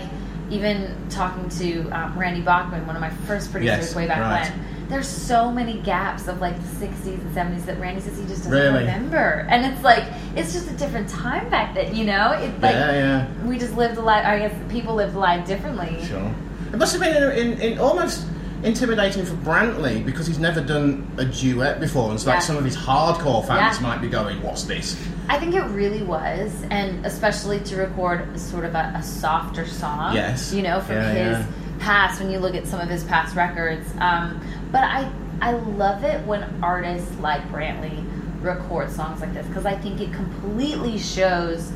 even 0.50 0.95
talking 1.09 1.47
to 1.50 1.89
um, 1.91 2.17
Randy 2.17 2.41
Bachman, 2.41 2.85
one 2.88 2.95
of 2.95 3.01
my 3.01 3.09
first 3.27 3.51
producers 3.51 3.77
Yes, 3.89 3.95
way 3.95 4.07
back 4.07 4.19
right. 4.19 4.50
when. 4.50 4.65
There's 4.89 5.07
so 5.07 5.51
many 5.51 5.80
gaps 5.80 6.27
of 6.27 6.39
like 6.41 6.56
the 6.57 6.85
60s 6.88 7.06
and 7.06 7.35
70s 7.35 7.65
that 7.65 7.80
Randy 7.80 8.01
says 8.01 8.18
he 8.18 8.24
just 8.25 8.44
doesn't 8.44 8.51
Really? 8.51 8.80
remember, 8.81 9.47
and 9.50 9.65
it's 9.65 9.83
like 9.83 10.03
it's 10.35 10.53
just 10.53 10.69
a 10.69 10.74
different 10.75 11.09
time 11.09 11.50
back 11.50 11.74
then, 11.74 11.95
you 11.95 12.06
know? 12.06 12.31
It 12.33 12.51
like 12.62 12.74
yeah, 12.75 12.91
yeah. 12.91 13.44
we 13.45 13.57
just 13.57 13.75
lived 13.75 13.97
a 13.97 14.01
life. 14.01 14.25
I 14.25 14.39
guess 14.39 14.56
people 14.71 14.95
lived 14.95 15.15
life 15.15 15.47
differently. 15.47 16.03
Sure. 16.06 16.33
It 16.71 16.77
must 16.77 16.94
have 16.94 17.01
been 17.01 17.15
in, 17.38 17.51
in, 17.53 17.62
in 17.74 17.80
almost 17.80 18.25
intimidating 18.63 19.25
for 19.25 19.33
Brantley 19.35 20.03
because 20.06 20.25
he's 20.25 20.39
never 20.39 20.62
done 20.62 21.09
a 21.18 21.25
duet 21.25 21.79
before, 21.79 22.06
and 22.06 22.13
it's 22.15 22.25
like 22.25 22.41
some 22.41 22.56
of 22.57 22.63
his 22.65 22.77
hardcore 22.77 23.45
fans 23.45 23.77
Yeah. 23.79 23.88
might 23.88 24.01
be 24.01 24.07
going, 24.09 24.41
"What's 24.41 24.63
this?" 24.63 24.95
I 25.29 25.38
think 25.39 25.56
it 25.56 25.63
really 25.65 26.03
was, 26.03 26.51
and 26.69 27.06
especially 27.06 27.59
to 27.62 27.77
record 27.77 28.39
sort 28.39 28.65
of 28.65 28.75
a, 28.75 28.94
a 28.95 29.03
softer 29.03 29.65
song. 29.68 30.15
Yes. 30.15 30.53
You 30.53 30.62
know, 30.63 30.81
from 30.81 30.95
Yeah, 30.95 31.12
his 31.12 31.38
yeah. 31.39 31.45
past, 31.79 32.19
when 32.21 32.29
you 32.31 32.39
look 32.39 32.56
at 32.56 32.65
some 32.68 32.79
of 32.79 32.89
his 32.89 33.03
past 33.06 33.36
records. 33.36 33.88
Um, 34.00 34.41
but 34.74 34.84
I, 34.84 35.10
I 35.40 35.52
love 35.54 36.04
it 36.04 36.25
when 36.25 36.44
artists 36.62 37.18
like 37.20 37.42
Brantley 37.50 38.04
record 38.42 38.92
songs 38.92 39.22
like 39.22 39.34
this 39.34 39.48
because 39.48 39.66
I 39.66 39.75
think 39.78 40.02
it 40.02 40.12
completely 40.12 40.98
shows 40.98 41.72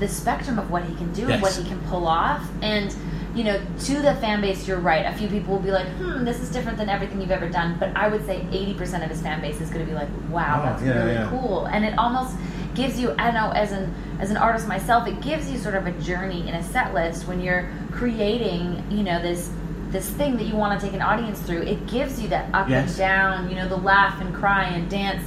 the 0.00 0.08
spectrum 0.08 0.58
of 0.58 0.70
what 0.70 0.84
he 0.84 0.94
can 0.96 1.12
do 1.12 1.28
and 1.28 1.40
what 1.42 1.54
he 1.54 1.62
can 1.68 1.78
pull 1.82 2.06
off. 2.08 2.44
And 2.62 2.94
you 3.34 3.44
know, 3.44 3.60
to 3.84 3.94
the 4.02 4.14
fan 4.16 4.40
base, 4.40 4.66
you're 4.66 4.80
right. 4.80 5.04
A 5.06 5.12
few 5.16 5.28
people 5.28 5.52
will 5.54 5.62
be 5.62 5.70
like, 5.70 5.86
"Hmm, 5.98 6.24
this 6.24 6.40
is 6.40 6.50
different 6.50 6.78
than 6.78 6.88
everything 6.88 7.20
you've 7.20 7.30
ever 7.30 7.48
done." 7.48 7.76
But 7.78 7.94
I 7.96 8.08
would 8.08 8.24
say 8.26 8.40
80% 8.50 9.04
of 9.04 9.10
his 9.10 9.20
fan 9.20 9.40
base 9.40 9.60
is 9.60 9.70
going 9.70 9.84
to 9.84 9.90
be 9.90 9.94
like, 9.96 10.08
"Wow, 10.30 10.60
Oh, 10.60 10.64
that's 10.66 10.82
yeah, 10.82 10.92
really 10.98 11.12
yeah. 11.12 11.28
cool." 11.30 11.66
And 11.66 11.84
it 11.84 11.96
almost 11.98 12.34
gives 12.74 12.98
you, 12.98 13.14
I 13.18 13.30
know, 13.30 13.50
as 13.52 13.70
an 13.72 13.94
as 14.18 14.30
an 14.30 14.38
artist 14.38 14.66
myself, 14.66 15.06
it 15.06 15.20
gives 15.20 15.48
you 15.50 15.58
sort 15.58 15.74
of 15.76 15.86
a 15.86 15.92
journey 16.00 16.48
in 16.48 16.54
a 16.54 16.62
set 16.64 16.94
list 16.94 17.28
when 17.28 17.40
you're 17.40 17.68
creating, 17.92 18.82
you 18.90 19.02
know, 19.04 19.20
this 19.22 19.50
this 19.90 20.08
thing 20.10 20.36
that 20.36 20.44
you 20.44 20.54
want 20.54 20.78
to 20.78 20.84
take 20.86 20.94
an 20.94 21.02
audience 21.02 21.38
through. 21.40 21.62
It 21.62 21.86
gives 21.86 22.20
you 22.20 22.28
that 22.28 22.48
up 22.54 22.68
Yes. 22.68 22.90
and 22.90 22.98
down, 22.98 23.48
you 23.50 23.56
know, 23.56 23.68
the 23.68 23.76
laugh 23.76 24.20
and 24.20 24.34
cry 24.34 24.64
and 24.64 24.88
dance 24.90 25.24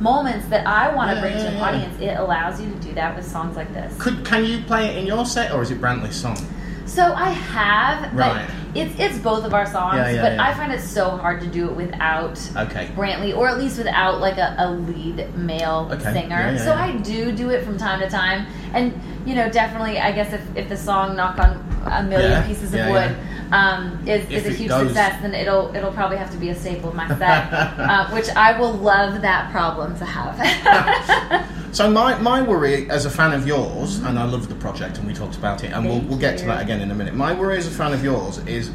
moments 0.00 0.46
that 0.48 0.66
I 0.66 0.94
want 0.94 1.10
to 1.10 1.14
Yeah, 1.16 1.20
bring 1.20 1.34
yeah, 1.34 1.42
to 1.44 1.48
an 1.48 1.56
yeah. 1.56 1.64
audience. 1.64 2.00
It 2.00 2.18
allows 2.18 2.60
you 2.60 2.68
to 2.68 2.76
do 2.76 2.92
that 2.94 3.16
with 3.16 3.26
songs 3.26 3.56
like 3.56 3.72
this. 3.72 3.94
Could 3.98 4.24
can 4.24 4.44
you 4.44 4.60
play 4.62 4.86
it 4.88 4.96
in 4.98 5.06
your 5.06 5.24
set, 5.24 5.52
or 5.52 5.62
is 5.62 5.70
it 5.70 5.80
Brantley's 5.80 6.16
song? 6.16 6.36
So 6.84 7.14
I 7.14 7.30
have, 7.30 8.12
Right. 8.12 8.44
but 8.46 8.76
it's 8.76 8.94
it's 8.98 9.16
both 9.18 9.44
of 9.44 9.54
our 9.54 9.64
songs. 9.64 9.96
But. 10.20 10.38
I 10.40 10.52
find 10.54 10.72
it 10.72 10.80
so 10.80 11.10
hard 11.16 11.40
to 11.40 11.46
do 11.46 11.70
it 11.70 11.76
without 11.76 12.38
Okay. 12.56 12.88
Brantley, 12.96 13.34
or 13.34 13.48
at 13.48 13.58
least 13.58 13.78
without 13.78 14.20
like 14.20 14.36
a, 14.38 14.54
a 14.58 14.70
lead 14.72 15.34
male 15.36 15.88
Okay. 15.92 16.12
singer. 16.12 16.58
So. 16.58 16.74
I 16.74 16.96
do 16.98 17.32
do 17.32 17.48
it 17.50 17.64
from 17.64 17.78
time 17.78 18.00
to 18.00 18.10
time, 18.10 18.46
and 18.74 18.92
you 19.24 19.34
know, 19.36 19.48
definitely, 19.48 20.00
I 20.00 20.10
guess 20.12 20.32
if, 20.32 20.42
if 20.56 20.68
the 20.68 20.76
song 20.76 21.16
"Knock 21.16 21.38
on 21.38 21.64
a 21.86 22.02
Million 22.02 22.42
Pieces 22.42 22.74
of 22.74 22.86
Wood" 22.88 23.16
Um, 23.52 24.08
is, 24.08 24.28
is 24.30 24.46
a 24.46 24.50
huge 24.50 24.70
goes. 24.70 24.86
success, 24.86 25.20
then 25.20 25.34
it'll 25.34 25.74
it'll 25.76 25.92
probably 25.92 26.16
have 26.16 26.30
to 26.30 26.38
be 26.38 26.48
a 26.48 26.54
staple 26.54 26.88
of 26.88 26.94
my 26.94 27.06
set, 27.08 27.20
uh, 27.52 28.08
which 28.10 28.28
I 28.30 28.58
will 28.58 28.72
love 28.72 29.20
that 29.22 29.50
problem 29.52 29.96
to 29.98 30.04
have. 30.04 31.48
So 31.72 31.90
my, 31.90 32.18
my 32.18 32.42
worry 32.42 32.90
as 32.90 33.06
a 33.06 33.10
fan 33.10 33.32
of 33.32 33.46
yours, 33.46 33.96
and 34.00 34.18
I 34.18 34.24
love 34.24 34.50
the 34.50 34.54
project, 34.56 34.98
and 34.98 35.06
we 35.06 35.14
talked 35.14 35.36
about 35.36 35.64
it, 35.64 35.72
and 35.72 35.86
we'll, 35.86 36.00
we'll 36.00 36.18
get 36.18 36.36
to 36.40 36.44
that 36.44 36.60
again 36.60 36.82
in 36.82 36.90
a 36.90 36.94
minute. 36.94 37.14
My 37.14 37.32
worry 37.32 37.56
as 37.56 37.66
a 37.66 37.70
fan 37.70 37.94
of 37.94 38.04
yours 38.04 38.36
is 38.46 38.70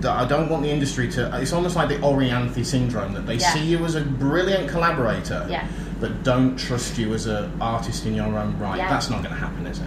that 0.00 0.10
I 0.12 0.26
don't 0.26 0.50
want 0.50 0.62
the 0.62 0.68
industry 0.70 1.08
to. 1.12 1.30
It's 1.40 1.54
almost 1.54 1.76
like 1.76 1.88
the 1.88 1.96
Orianthi 1.96 2.62
syndrome 2.66 3.14
that 3.14 3.26
they 3.26 3.36
Yeah. 3.36 3.54
see 3.54 3.64
you 3.64 3.82
as 3.86 3.94
a 3.94 4.02
brilliant 4.02 4.68
collaborator, 4.68 5.46
Yeah. 5.48 5.66
but 5.98 6.24
don't 6.24 6.58
trust 6.58 6.98
you 6.98 7.14
as 7.14 7.24
an 7.24 7.50
artist 7.58 8.04
in 8.04 8.14
your 8.14 8.26
own 8.26 8.58
right. 8.58 8.76
Yeah. 8.76 8.90
That's 8.90 9.08
not 9.08 9.22
going 9.22 9.34
to 9.34 9.40
happen, 9.40 9.66
is 9.66 9.78
it? 9.78 9.86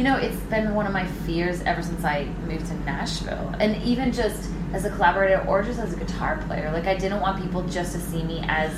You 0.00 0.04
know, 0.04 0.16
it's 0.16 0.40
been 0.44 0.74
one 0.74 0.86
of 0.86 0.94
my 0.94 1.06
fears 1.06 1.60
ever 1.60 1.82
since 1.82 2.02
I 2.06 2.24
moved 2.46 2.64
to 2.68 2.74
Nashville. 2.86 3.54
And 3.60 3.76
even 3.82 4.12
just 4.12 4.48
as 4.72 4.86
a 4.86 4.90
collaborator 4.90 5.44
or 5.46 5.62
just 5.62 5.78
as 5.78 5.92
a 5.92 5.96
guitar 5.98 6.42
player. 6.46 6.70
Like 6.72 6.86
I 6.86 6.94
didn't 6.96 7.20
want 7.20 7.42
people 7.42 7.62
just 7.64 7.92
to 7.92 8.00
see 8.00 8.22
me 8.22 8.42
as 8.48 8.72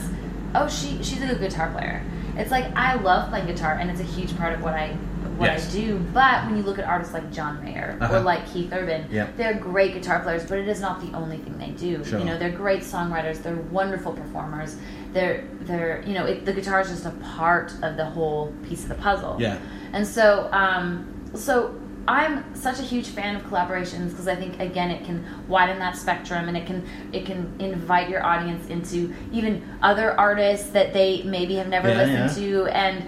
oh 0.56 0.68
she 0.68 1.00
she's 1.00 1.22
a 1.22 1.26
good 1.28 1.38
guitar 1.38 1.70
player. 1.70 2.02
It's 2.36 2.50
like 2.50 2.64
I 2.74 2.94
love 3.00 3.28
playing 3.28 3.46
guitar 3.46 3.74
and 3.74 3.88
it's 3.88 4.00
a 4.00 4.02
huge 4.02 4.36
part 4.36 4.52
of 4.52 4.62
what 4.64 4.74
I 4.74 4.94
what 5.36 5.46
Yes. 5.46 5.68
I 5.68 5.78
do. 5.78 5.98
But 6.12 6.44
when 6.46 6.56
you 6.56 6.64
look 6.64 6.80
at 6.80 6.86
artists 6.86 7.14
like 7.14 7.30
John 7.30 7.62
Mayer 7.62 7.96
Uh-huh. 8.00 8.16
or 8.16 8.20
like 8.22 8.44
Keith 8.52 8.72
Urban, 8.72 9.06
Yeah. 9.08 9.28
they're 9.36 9.54
great 9.54 9.94
guitar 9.94 10.18
players, 10.24 10.44
but 10.44 10.58
it 10.58 10.66
is 10.66 10.80
not 10.80 11.00
the 11.00 11.16
only 11.16 11.36
thing 11.36 11.56
they 11.56 11.70
do. 11.70 12.02
Sure. 12.04 12.18
You 12.18 12.24
know, 12.24 12.36
they're 12.36 12.50
great 12.50 12.80
songwriters, 12.80 13.40
they're 13.44 13.54
wonderful 13.70 14.12
performers. 14.12 14.74
They're 15.12 15.44
they're 15.60 16.02
you 16.04 16.14
know, 16.14 16.24
it, 16.24 16.46
the 16.46 16.52
guitar 16.52 16.80
is 16.80 16.88
just 16.88 17.06
a 17.06 17.10
part 17.36 17.72
of 17.84 17.96
the 17.96 18.06
whole 18.06 18.52
piece 18.68 18.82
of 18.82 18.88
the 18.88 18.96
puzzle. 18.96 19.36
Yeah. 19.38 19.58
And 19.92 20.04
so, 20.04 20.48
um, 20.52 21.06
so 21.34 21.74
I'm 22.08 22.54
such 22.56 22.78
a 22.80 22.82
huge 22.82 23.08
fan 23.08 23.36
of 23.36 23.42
collaborations 23.44 24.10
because 24.10 24.26
I 24.28 24.34
think 24.34 24.58
again 24.60 24.90
it 24.90 25.04
can 25.04 25.24
widen 25.48 25.78
that 25.78 25.96
spectrum 25.96 26.48
and 26.48 26.56
it 26.56 26.66
can 26.66 26.84
it 27.12 27.24
can 27.26 27.54
invite 27.60 28.08
your 28.08 28.24
audience 28.24 28.68
into 28.68 29.14
even 29.32 29.62
other 29.82 30.18
artists 30.18 30.70
that 30.70 30.92
they 30.92 31.22
maybe 31.22 31.54
have 31.56 31.68
never 31.68 31.88
Yeah, 31.88 31.96
listened 31.98 32.42
yeah. 32.42 32.48
to 32.48 32.66
and. 32.76 33.04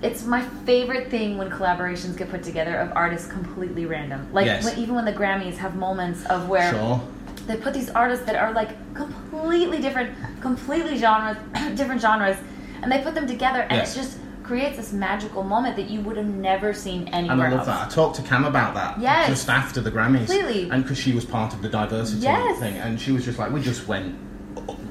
It's 0.00 0.24
my 0.24 0.42
favorite 0.64 1.10
thing 1.10 1.38
when 1.38 1.50
collaborations 1.50 2.16
get 2.16 2.30
put 2.30 2.44
together 2.44 2.76
of 2.76 2.92
artists 2.94 3.26
completely 3.26 3.84
random. 3.84 4.28
Like 4.32 4.46
Yes. 4.46 4.64
when, 4.64 4.78
even 4.78 4.94
when 4.94 5.04
the 5.04 5.12
Grammys 5.12 5.56
have 5.56 5.74
moments 5.74 6.24
of 6.26 6.48
where 6.48 6.70
Sure. 6.70 7.00
they 7.48 7.56
put 7.56 7.74
these 7.74 7.90
artists 7.90 8.24
that 8.26 8.36
are 8.36 8.52
like 8.52 8.70
completely 8.94 9.80
different, 9.80 10.14
completely 10.40 10.96
genres, 10.96 11.36
different 11.74 12.00
genres, 12.00 12.36
and 12.80 12.92
they 12.92 13.00
put 13.02 13.16
them 13.16 13.26
together, 13.26 13.62
and 13.62 13.72
Yes. 13.72 13.96
it 13.96 13.98
just 14.02 14.18
creates 14.48 14.78
this 14.78 14.94
magical 14.94 15.44
moment 15.44 15.76
that 15.76 15.90
you 15.90 16.00
would 16.00 16.16
have 16.16 16.26
never 16.26 16.72
seen 16.72 17.06
anywhere 17.08 17.32
And 17.32 17.42
I 17.42 17.48
love 17.50 17.58
else. 17.58 17.66
that. 17.66 17.86
I 17.86 17.90
talked 17.90 18.16
to 18.16 18.22
Cam 18.22 18.46
about 18.46 18.72
that 18.74 18.98
Yes. 18.98 19.28
just 19.28 19.48
after 19.50 19.82
the 19.82 19.90
Grammys. 19.90 20.26
Completely. 20.26 20.70
And 20.70 20.82
because 20.82 20.98
she 20.98 21.12
was 21.12 21.26
part 21.26 21.52
of 21.52 21.60
the 21.60 21.68
diversity 21.68 22.22
Yes. 22.22 22.58
thing. 22.58 22.74
And 22.78 22.98
she 22.98 23.12
was 23.12 23.26
just 23.26 23.38
like, 23.38 23.52
we 23.52 23.60
just 23.60 23.86
went 23.86 24.16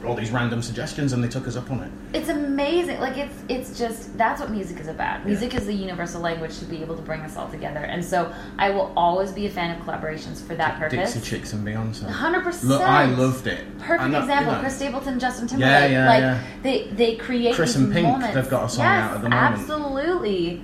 all 0.06 0.14
these 0.16 0.30
random 0.32 0.62
suggestions 0.62 1.12
and 1.12 1.24
they 1.24 1.28
took 1.28 1.48
us 1.48 1.56
up 1.56 1.72
on 1.72 1.80
it. 1.82 1.92
It's 2.14 2.30
amazing. 2.30 2.47
Like 2.68 3.18
it's 3.18 3.36
it's 3.48 3.78
just 3.78 4.18
that's 4.18 4.42
what 4.42 4.52
music 4.52 4.80
is 4.80 4.88
about. 4.88 5.26
Music 5.26 5.54
is 5.56 5.66
the 5.66 5.74
universal 5.74 6.22
language 6.22 6.60
to 6.60 6.66
be 6.66 6.82
able 6.82 6.96
to 6.96 7.02
bring 7.02 7.22
us 7.22 7.38
all 7.38 7.50
together. 7.50 7.80
And 7.80 8.04
so 8.04 8.34
I 8.58 8.70
will 8.70 8.92
always 8.96 9.32
be 9.32 9.46
a 9.46 9.50
fan 9.50 9.80
of 9.80 9.86
collaborations 9.86 10.46
for 10.46 10.56
that 10.56 10.78
purpose. 10.78 11.14
Dixie 11.14 11.30
Chicks 11.30 11.54
and 11.54 11.66
Beyonce. 11.66 12.10
Hundred 12.10 12.44
percent. 12.44 12.70
Look, 12.70 12.82
I 12.82 13.06
loved 13.06 13.48
it. 13.48 13.66
Perfect 13.80 14.12
know- 14.12 14.20
example. 14.20 14.52
you 14.52 14.58
know, 14.58 14.62
Chris 14.62 14.76
Stapleton, 14.76 15.20
Justin 15.20 15.48
Timberlake. 15.48 15.92
yeah, 15.92 16.08
like 16.08 16.22
yeah. 16.22 16.44
they 16.64 16.88
they 16.88 17.16
create 17.16 17.56
Chris 17.56 17.74
these 17.74 17.84
and 17.84 17.94
Pink, 17.94 18.08
moments. 18.08 18.36
they've 18.36 18.50
got 18.50 18.66
a 18.66 18.70
song 18.70 18.86
yes, 18.86 19.04
out 19.04 19.16
at 19.16 19.22
the 19.22 19.30
moment. 19.30 19.60
Absolutely. 19.60 20.64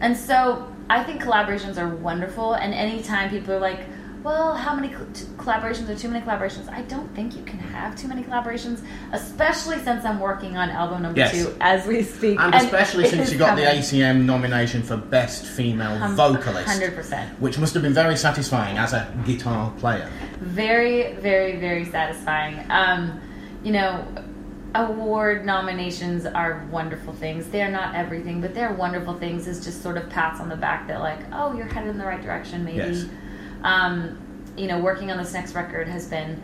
And 0.00 0.16
so 0.16 0.72
I 0.90 1.02
think 1.02 1.22
collaborations 1.22 1.78
are 1.78 1.88
wonderful. 1.88 2.54
And 2.54 2.72
anytime 2.74 3.30
people 3.30 3.54
are 3.54 3.60
like, 3.60 3.80
"Well, 4.22 4.54
how 4.54 4.74
many 4.74 4.88
collaborations 5.36 5.88
are 5.88 5.94
too 5.96 6.08
many 6.08 6.24
collaborations?" 6.24 6.68
I 6.72 6.82
don't 6.82 7.08
think 7.14 7.36
you 7.36 7.42
can 7.44 7.58
have 7.58 7.96
too 7.96 8.08
many 8.08 8.22
collaborations, 8.22 8.80
especially 9.12 9.78
since 9.78 10.04
I'm 10.04 10.20
working 10.20 10.56
on 10.56 10.70
album 10.70 11.02
number 11.02 11.18
Yes. 11.20 11.32
two 11.32 11.54
as 11.60 11.86
we 11.86 12.02
speak, 12.02 12.38
And 12.40 12.54
especially 12.54 13.06
since 13.08 13.30
you 13.32 13.38
got 13.38 13.56
the. 13.56 13.62
ACM 13.62 14.24
nomination 14.26 14.82
for 14.82 14.96
Best 14.96 15.44
Female 15.46 15.96
Hum- 15.98 16.16
Vocalist. 16.16 16.66
100%. 16.68 17.28
Which 17.40 17.58
must 17.58 17.74
have 17.74 17.82
been 17.82 17.94
very 17.94 18.16
satisfying 18.16 18.76
as 18.78 18.92
a 18.92 19.06
guitar 19.26 19.72
player. 19.78 20.08
very 20.40 21.14
very 21.14 21.56
very 21.56 21.84
satisfying 21.84 22.54
um, 22.70 23.20
you 23.64 23.72
know 23.72 24.04
award 24.74 25.44
nominations 25.44 26.24
are 26.26 26.64
wonderful 26.70 27.12
things 27.12 27.46
they're 27.48 27.70
not 27.70 27.94
everything 27.94 28.40
but 28.40 28.54
they're 28.54 28.72
wonderful 28.74 29.14
things 29.14 29.48
is 29.48 29.64
just 29.64 29.82
sort 29.82 29.96
of 29.96 30.08
pats 30.10 30.40
on 30.40 30.48
the 30.48 30.56
back 30.56 30.86
that 30.86 31.00
like 31.00 31.18
oh 31.32 31.52
you're 31.54 31.66
headed 31.66 31.90
in 31.90 31.98
the 31.98 32.04
right 32.04 32.22
direction 32.22 32.64
maybe 32.64 32.76
Yes. 32.78 33.04
Um, 33.62 34.18
you 34.56 34.66
know 34.66 34.78
working 34.80 35.10
on 35.10 35.18
this 35.18 35.32
next 35.32 35.54
record 35.54 35.88
has 35.88 36.06
been 36.06 36.40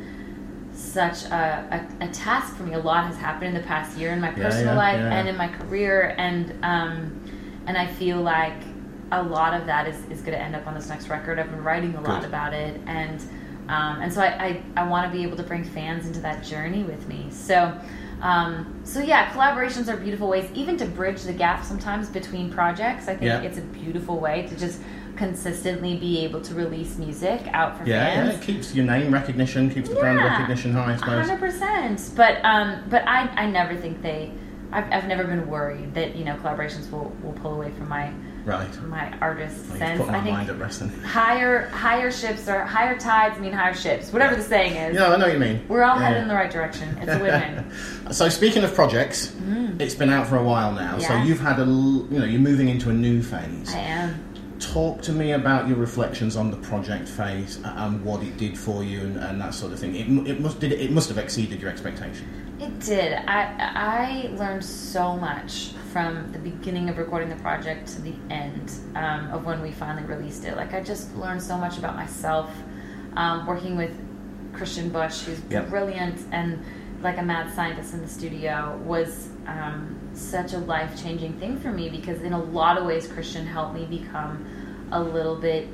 such 0.72 1.24
a, 1.24 1.86
a, 2.00 2.06
a 2.06 2.08
task 2.08 2.56
for 2.56 2.64
me 2.64 2.74
a 2.74 2.78
lot 2.78 3.06
has 3.06 3.16
happened 3.16 3.54
in 3.54 3.54
the 3.54 3.66
past 3.66 3.96
year 3.96 4.12
in 4.12 4.20
my 4.20 4.30
personal 4.30 4.74
yeah, 4.74 4.76
life 4.76 4.98
yeah. 4.98 5.18
and 5.18 5.28
in 5.28 5.36
my 5.36 5.48
career 5.48 6.14
and 6.18 6.52
um, 6.64 7.20
and 7.66 7.78
I 7.78 7.86
feel 7.86 8.20
like 8.20 8.60
a 9.12 9.22
lot 9.22 9.54
of 9.54 9.66
that 9.66 9.86
is, 9.86 9.96
is 10.10 10.20
going 10.20 10.36
to 10.36 10.40
end 10.42 10.56
up 10.56 10.66
on 10.66 10.74
this 10.74 10.88
next 10.88 11.08
record. 11.08 11.38
I've 11.38 11.50
been 11.50 11.62
writing 11.62 11.94
a 11.94 12.00
lot 12.00 12.22
Good. 12.22 12.28
about 12.28 12.52
it, 12.52 12.80
and 12.86 13.20
um, 13.68 14.02
and 14.02 14.12
so 14.12 14.20
I, 14.20 14.62
I, 14.76 14.82
I 14.82 14.88
want 14.88 15.10
to 15.10 15.16
be 15.16 15.22
able 15.22 15.36
to 15.36 15.42
bring 15.42 15.64
fans 15.64 16.06
into 16.06 16.20
that 16.20 16.44
journey 16.44 16.82
with 16.82 17.06
me. 17.08 17.28
So 17.30 17.78
um, 18.20 18.80
so 18.84 19.00
yeah, 19.00 19.30
collaborations 19.32 19.92
are 19.92 19.96
beautiful 19.96 20.28
ways, 20.28 20.48
even 20.54 20.76
to 20.78 20.86
bridge 20.86 21.22
the 21.22 21.32
gap 21.32 21.64
sometimes 21.64 22.08
between 22.08 22.50
projects. 22.50 23.08
I 23.08 23.12
think 23.12 23.24
Yeah. 23.24 23.42
it's 23.42 23.58
a 23.58 23.62
beautiful 23.62 24.18
way 24.18 24.46
to 24.48 24.56
just 24.56 24.80
consistently 25.16 25.96
be 25.96 26.24
able 26.24 26.40
to 26.42 26.54
release 26.54 26.96
music 26.98 27.42
out 27.52 27.78
for 27.78 27.84
Yeah, 27.86 27.96
yeah, 27.96 28.14
fans. 28.30 28.42
it 28.42 28.46
keeps 28.46 28.74
your 28.74 28.84
name 28.86 29.12
recognition, 29.12 29.70
keeps 29.70 29.88
the 29.88 29.96
brand 29.96 30.18
recognition 30.18 30.72
high, 30.72 30.92
I 30.92 30.96
suppose. 30.96 31.26
Hundred 31.28 31.40
percent. 31.40 32.10
But 32.16 32.44
um, 32.44 32.82
but 32.90 33.06
I, 33.06 33.28
I 33.28 33.46
never 33.50 33.76
think 33.76 34.02
they. 34.02 34.32
I've, 34.72 34.90
I've 34.92 35.06
never 35.08 35.22
been 35.24 35.46
worried 35.48 35.94
that 35.94 36.16
you 36.16 36.24
know 36.24 36.34
collaborations 36.36 36.90
will, 36.90 37.14
will 37.22 37.32
pull 37.34 37.54
away 37.54 37.70
from 37.72 37.88
my 37.88 38.12
Right. 38.44 38.82
my 38.82 39.10
artist 39.20 39.56
Well, 39.70 39.78
sense. 39.78 40.00
I 40.02 40.20
think 40.20 40.36
mind 40.36 40.50
at 40.50 40.58
rest 40.58 40.80
then. 40.80 40.90
higher 41.00 41.68
higher 41.68 42.10
ships 42.10 42.46
or 42.46 42.62
higher 42.64 42.98
tides 42.98 43.38
mean 43.40 43.52
higher 43.54 43.72
ships. 43.72 44.12
Whatever 44.12 44.36
the 44.36 44.42
saying 44.42 44.76
is. 44.76 44.94
Yeah, 44.96 45.06
I 45.12 45.16
know 45.16 45.24
what 45.26 45.32
you 45.32 45.38
mean. 45.38 45.64
We're 45.66 45.82
all 45.82 45.96
Yeah. 45.98 46.08
headed 46.08 46.22
in 46.24 46.28
the 46.28 46.34
right 46.34 46.50
direction. 46.50 46.94
It's 47.00 47.10
a 47.10 47.18
win-win. 47.20 47.64
so 48.12 48.28
speaking 48.28 48.62
of 48.62 48.74
projects, 48.74 49.34
it's 49.78 49.94
been 49.94 50.10
out 50.10 50.26
for 50.26 50.36
a 50.36 50.42
while 50.44 50.72
now. 50.72 50.98
So 50.98 51.16
you've 51.22 51.40
had 51.40 51.58
a 51.58 51.64
you 51.64 52.06
know, 52.10 52.24
you're 52.26 52.38
moving 52.40 52.68
into 52.68 52.90
a 52.90 52.92
new 52.92 53.22
phase. 53.22 53.72
I 53.74 53.78
am. 53.78 54.33
Talk 54.72 55.02
to 55.02 55.12
me 55.12 55.32
about 55.32 55.68
your 55.68 55.76
reflections 55.76 56.36
on 56.36 56.50
the 56.50 56.56
project 56.56 57.08
phase 57.08 57.60
and 57.64 58.02
what 58.04 58.22
it 58.22 58.36
did 58.38 58.56
for 58.58 58.82
you 58.82 59.00
and, 59.02 59.16
and 59.18 59.40
that 59.40 59.54
sort 59.54 59.72
of 59.72 59.78
thing. 59.78 59.94
It, 59.94 60.28
it 60.28 60.40
must 60.40 60.58
did 60.58 60.72
it, 60.72 60.90
must 60.90 61.08
have 61.10 61.18
exceeded 61.18 61.60
your 61.60 61.70
expectations. 61.70 62.26
It 62.60 62.80
did. 62.80 63.12
I 63.12 64.30
I 64.30 64.36
learned 64.36 64.64
so 64.64 65.16
much 65.16 65.72
from 65.92 66.32
the 66.32 66.38
beginning 66.38 66.88
of 66.88 66.98
recording 66.98 67.28
the 67.28 67.36
project 67.36 67.88
to 67.88 68.02
the 68.02 68.14
end 68.30 68.72
um, 68.96 69.30
of 69.30 69.44
when 69.44 69.60
we 69.60 69.70
finally 69.70 70.06
released 70.06 70.44
it. 70.44 70.56
Like 70.56 70.72
I 70.72 70.80
just 70.80 71.14
learned 71.16 71.42
so 71.42 71.56
much 71.58 71.78
about 71.78 71.94
myself. 71.94 72.50
Um, 73.16 73.46
working 73.46 73.76
with 73.76 73.96
Christian 74.54 74.88
Bush, 74.88 75.22
who's 75.22 75.40
Yep. 75.50 75.68
brilliant 75.68 76.20
and 76.32 76.64
like 77.02 77.18
a 77.18 77.22
mad 77.22 77.54
scientist 77.54 77.92
in 77.94 78.00
the 78.00 78.08
studio, 78.08 78.80
was 78.84 79.28
um, 79.46 79.94
such 80.14 80.52
a 80.52 80.58
life 80.58 81.00
changing 81.02 81.34
thing 81.34 81.58
for 81.58 81.70
me 81.70 81.88
because 81.88 82.22
in 82.22 82.32
a 82.32 82.42
lot 82.42 82.78
of 82.78 82.84
ways, 82.86 83.06
Christian 83.06 83.46
helped 83.46 83.74
me 83.74 83.84
become 83.86 84.46
a 84.92 85.02
little 85.02 85.36
bit 85.36 85.68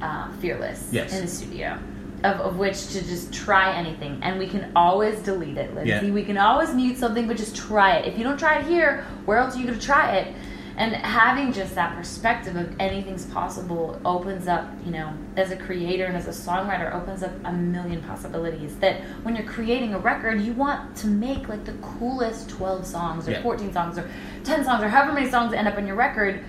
uh, 0.00 0.30
fearless 0.40 0.88
Yes. 0.92 1.12
in 1.14 1.22
the 1.22 1.30
studio. 1.30 1.78
Of, 2.24 2.40
of 2.40 2.58
which 2.58 2.88
to 2.88 3.00
just 3.04 3.32
try 3.32 3.72
anything, 3.76 4.18
and 4.22 4.40
we 4.40 4.48
can 4.48 4.72
always 4.74 5.20
delete 5.20 5.56
it, 5.56 5.72
Lindsay. 5.74 6.06
Yeah. 6.06 6.12
We 6.12 6.24
can 6.24 6.36
always 6.36 6.74
mute 6.74 6.96
something, 6.98 7.28
but 7.28 7.36
just 7.36 7.54
try 7.54 7.96
it. 7.98 8.08
If 8.12 8.18
you 8.18 8.24
don't 8.24 8.38
try 8.38 8.58
it 8.58 8.66
here, 8.66 9.04
where 9.24 9.38
else 9.38 9.54
are 9.54 9.60
you 9.60 9.66
going 9.66 9.78
to 9.78 9.84
try 9.84 10.16
it? 10.16 10.34
And 10.78 10.94
having 10.94 11.52
just 11.52 11.74
that 11.74 11.96
perspective 11.96 12.54
of 12.54 12.72
anything's 12.78 13.26
possible 13.26 14.00
opens 14.04 14.46
up, 14.46 14.70
you 14.84 14.92
know, 14.92 15.12
as 15.36 15.50
a 15.50 15.56
creator 15.56 16.04
and 16.04 16.16
as 16.16 16.28
a 16.28 16.30
songwriter, 16.30 16.94
opens 16.94 17.24
up 17.24 17.32
a 17.44 17.52
million 17.52 18.00
possibilities. 18.02 18.76
That 18.76 19.00
when 19.24 19.34
you're 19.34 19.44
creating 19.44 19.92
a 19.94 19.98
record, 19.98 20.40
you 20.40 20.52
want 20.52 20.96
to 20.98 21.08
make 21.08 21.48
like 21.48 21.64
the 21.64 21.72
coolest 21.82 22.48
12 22.50 22.86
songs 22.86 23.26
or 23.26 23.32
Yeah. 23.32 23.42
14 23.42 23.72
songs 23.72 23.98
or 23.98 24.08
10 24.44 24.64
songs 24.64 24.84
or 24.84 24.88
however 24.88 25.12
many 25.12 25.28
songs 25.28 25.52
end 25.52 25.66
up 25.66 25.76
on 25.76 25.84
your 25.84 25.96
record 25.96 26.44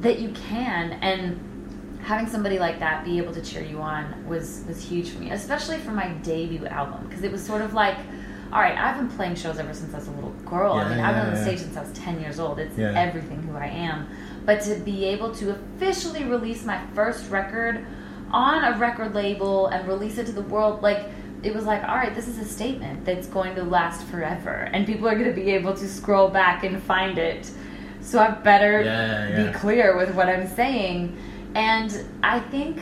that 0.00 0.20
you 0.20 0.30
can. 0.30 0.92
And 1.02 1.38
having 2.02 2.26
somebody 2.28 2.58
like 2.58 2.78
that 2.80 3.04
be 3.04 3.18
able 3.18 3.34
to 3.34 3.42
cheer 3.42 3.62
you 3.62 3.78
on 3.82 4.26
was 4.26 4.64
was 4.66 4.82
huge 4.82 5.10
for 5.10 5.18
me, 5.18 5.32
especially 5.32 5.76
for 5.76 5.90
my 5.90 6.08
debut 6.22 6.64
album 6.66 7.06
because 7.06 7.24
it 7.24 7.30
was 7.30 7.44
sort 7.44 7.60
of 7.60 7.74
like, 7.74 7.98
all 8.52 8.60
right, 8.60 8.76
I've 8.76 8.96
been 8.96 9.08
playing 9.16 9.36
shows 9.36 9.58
ever 9.58 9.72
since 9.74 9.94
I 9.94 9.98
was 9.98 10.08
a 10.08 10.12
little 10.12 10.32
girl. 10.44 10.72
I 10.74 10.82
Yeah, 10.82 10.88
mean, 10.90 11.00
I've 11.00 11.14
been 11.14 11.26
on 11.26 11.30
the 11.32 11.38
yeah, 11.38 11.44
stage 11.44 11.58
since 11.60 11.76
I 11.76 11.82
was 11.82 11.92
ten 11.92 12.20
years 12.20 12.40
old. 12.40 12.58
It's 12.58 12.76
Yeah. 12.76 12.92
everything 12.96 13.42
who 13.42 13.56
I 13.56 13.66
am. 13.66 14.08
But 14.44 14.60
to 14.62 14.74
be 14.76 15.04
able 15.06 15.32
to 15.36 15.50
officially 15.50 16.24
release 16.24 16.64
my 16.64 16.80
first 16.94 17.30
record 17.30 17.84
on 18.32 18.64
a 18.64 18.78
record 18.78 19.14
label 19.14 19.68
and 19.68 19.86
release 19.86 20.18
it 20.18 20.26
to 20.26 20.32
the 20.32 20.42
world, 20.42 20.82
like 20.82 21.06
it 21.42 21.54
was 21.54 21.64
like, 21.64 21.82
all 21.84 21.94
right, 21.96 22.14
this 22.14 22.28
is 22.28 22.38
a 22.38 22.44
statement 22.44 23.04
that's 23.04 23.26
going 23.26 23.54
to 23.54 23.62
last 23.62 24.06
forever, 24.08 24.68
and 24.72 24.86
people 24.86 25.08
are 25.08 25.14
going 25.14 25.28
to 25.28 25.34
be 25.34 25.50
able 25.52 25.72
to 25.74 25.88
scroll 25.88 26.28
back 26.28 26.64
and 26.64 26.82
find 26.82 27.18
it. 27.18 27.50
So 28.00 28.18
I 28.18 28.30
better 28.30 28.82
Yeah, 28.82 29.28
yeah. 29.28 29.46
be 29.46 29.58
clear 29.58 29.96
with 29.96 30.14
what 30.14 30.28
I'm 30.28 30.46
saying. 30.48 31.16
And 31.54 32.04
I 32.22 32.40
think, 32.40 32.78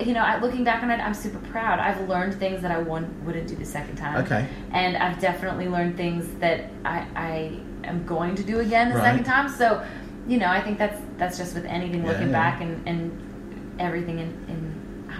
you 0.00 0.12
know, 0.14 0.38
looking 0.40 0.64
back 0.64 0.82
on 0.82 0.90
it, 0.90 1.00
I'm 1.00 1.14
super 1.14 1.38
proud. 1.48 1.78
I've 1.78 2.08
learned 2.08 2.34
things 2.34 2.62
that 2.62 2.70
I 2.70 2.78
won- 2.78 3.14
wouldn't 3.24 3.48
do 3.48 3.56
the 3.56 3.64
second 3.64 3.96
time. 3.96 4.16
Okay. 4.24 4.46
And 4.72 4.96
I've 4.96 5.18
definitely 5.20 5.68
learned 5.68 5.96
things 5.96 6.26
that 6.40 6.70
I, 6.84 7.06
I 7.16 7.60
am 7.84 8.04
going 8.06 8.34
to 8.36 8.42
do 8.42 8.60
again 8.60 8.90
the 8.90 8.96
Right. 8.96 9.04
second 9.04 9.24
time. 9.24 9.48
So, 9.48 9.84
you 10.28 10.38
know, 10.38 10.46
I 10.48 10.60
think 10.60 10.78
that's 10.78 11.00
that's 11.18 11.36
just 11.38 11.54
with 11.54 11.64
anything 11.66 12.02
Yeah, 12.04 12.10
looking 12.12 12.28
yeah. 12.30 12.32
back 12.50 12.60
and, 12.62 12.86
and 12.88 13.76
everything 13.80 14.18
in, 14.20 14.28
in 14.48 14.71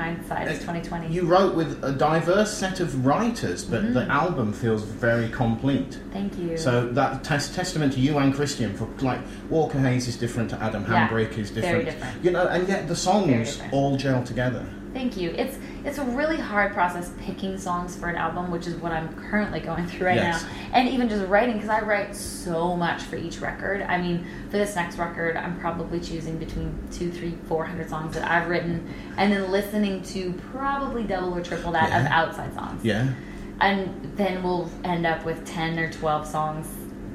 hindsight 0.07 0.49
is 0.49 0.59
2020. 0.61 1.09
You 1.15 1.23
wrote 1.27 1.55
with 1.55 1.83
a 1.85 1.93
diverse 1.93 2.53
set 2.53 2.81
of 2.81 3.07
writers, 3.07 3.65
but 3.65 3.83
Mm-hmm. 3.83 3.95
the 3.95 4.05
album 4.07 4.53
feels 4.53 4.83
very 4.83 5.29
complete. 5.31 5.99
Thank 6.13 6.39
you. 6.39 6.57
So 6.57 6.89
that 6.91 7.25
tes- 7.25 7.55
testament 7.55 7.93
to 7.95 8.01
you 8.01 8.19
and 8.19 8.35
Christian 8.35 8.75
for 8.75 8.89
like 9.01 9.21
Walker 9.51 9.79
Hayes 9.79 10.09
is 10.09 10.17
different 10.17 10.51
to 10.51 10.57
Adam 10.63 10.83
Yeah, 10.83 11.09
Hambrick 11.09 11.37
is 11.39 11.51
very 11.51 11.85
different. 11.85 11.85
different. 12.01 12.25
You 12.25 12.31
know, 12.33 12.47
and 12.49 12.69
yet 12.69 12.89
the 12.89 12.97
songs 12.97 13.61
all 13.73 13.97
gel 13.97 14.23
together. 14.25 14.65
Thank 14.93 15.17
you. 15.17 15.31
It's 15.31 15.57
it's 15.85 15.99
a 15.99 16.05
really 16.05 16.37
hard 16.39 16.73
process 16.73 17.11
picking 17.21 17.59
songs 17.59 17.97
for 17.97 18.09
an 18.09 18.17
album, 18.17 18.51
which 18.51 18.67
is 18.67 18.77
what 18.77 18.93
I'm 18.93 19.13
currently 19.29 19.61
going 19.61 19.87
through 19.89 20.07
right 20.09 20.17
Yes. 20.17 20.43
now. 20.43 20.49
And 20.73 20.89
even 20.89 21.09
just 21.09 21.27
writing, 21.27 21.55
because 21.55 21.69
I 21.69 21.81
write 21.81 22.15
so 22.15 22.77
much 22.77 23.03
for 23.03 23.17
each 23.17 23.41
record. 23.41 23.83
I 23.83 23.99
mean, 24.01 24.27
for 24.51 24.59
this 24.59 24.75
next 24.77 24.97
record, 24.99 25.37
I'm 25.37 25.59
probably 25.61 26.01
choosing 26.01 26.39
between 26.39 26.77
two, 26.93 27.11
three, 27.11 27.35
four 27.49 27.65
hundred 27.65 27.89
songs 27.91 28.15
that 28.15 28.31
I've 28.31 28.49
written, 28.49 28.93
and 29.17 29.33
then 29.33 29.51
listening 29.51 30.03
to 30.05 30.33
probably 30.53 31.05
double 31.05 31.35
or 31.37 31.43
triple 31.43 31.73
that 31.73 31.89
of 32.01 32.07
outside 32.11 32.55
songs. 32.55 32.85
Yeah. 32.85 33.13
And 33.61 34.13
then 34.17 34.43
we'll 34.43 34.71
end 34.85 35.07
up 35.07 35.25
with 35.25 35.45
ten 35.47 35.79
or 35.79 35.91
twelve 35.93 36.27
songs 36.27 36.67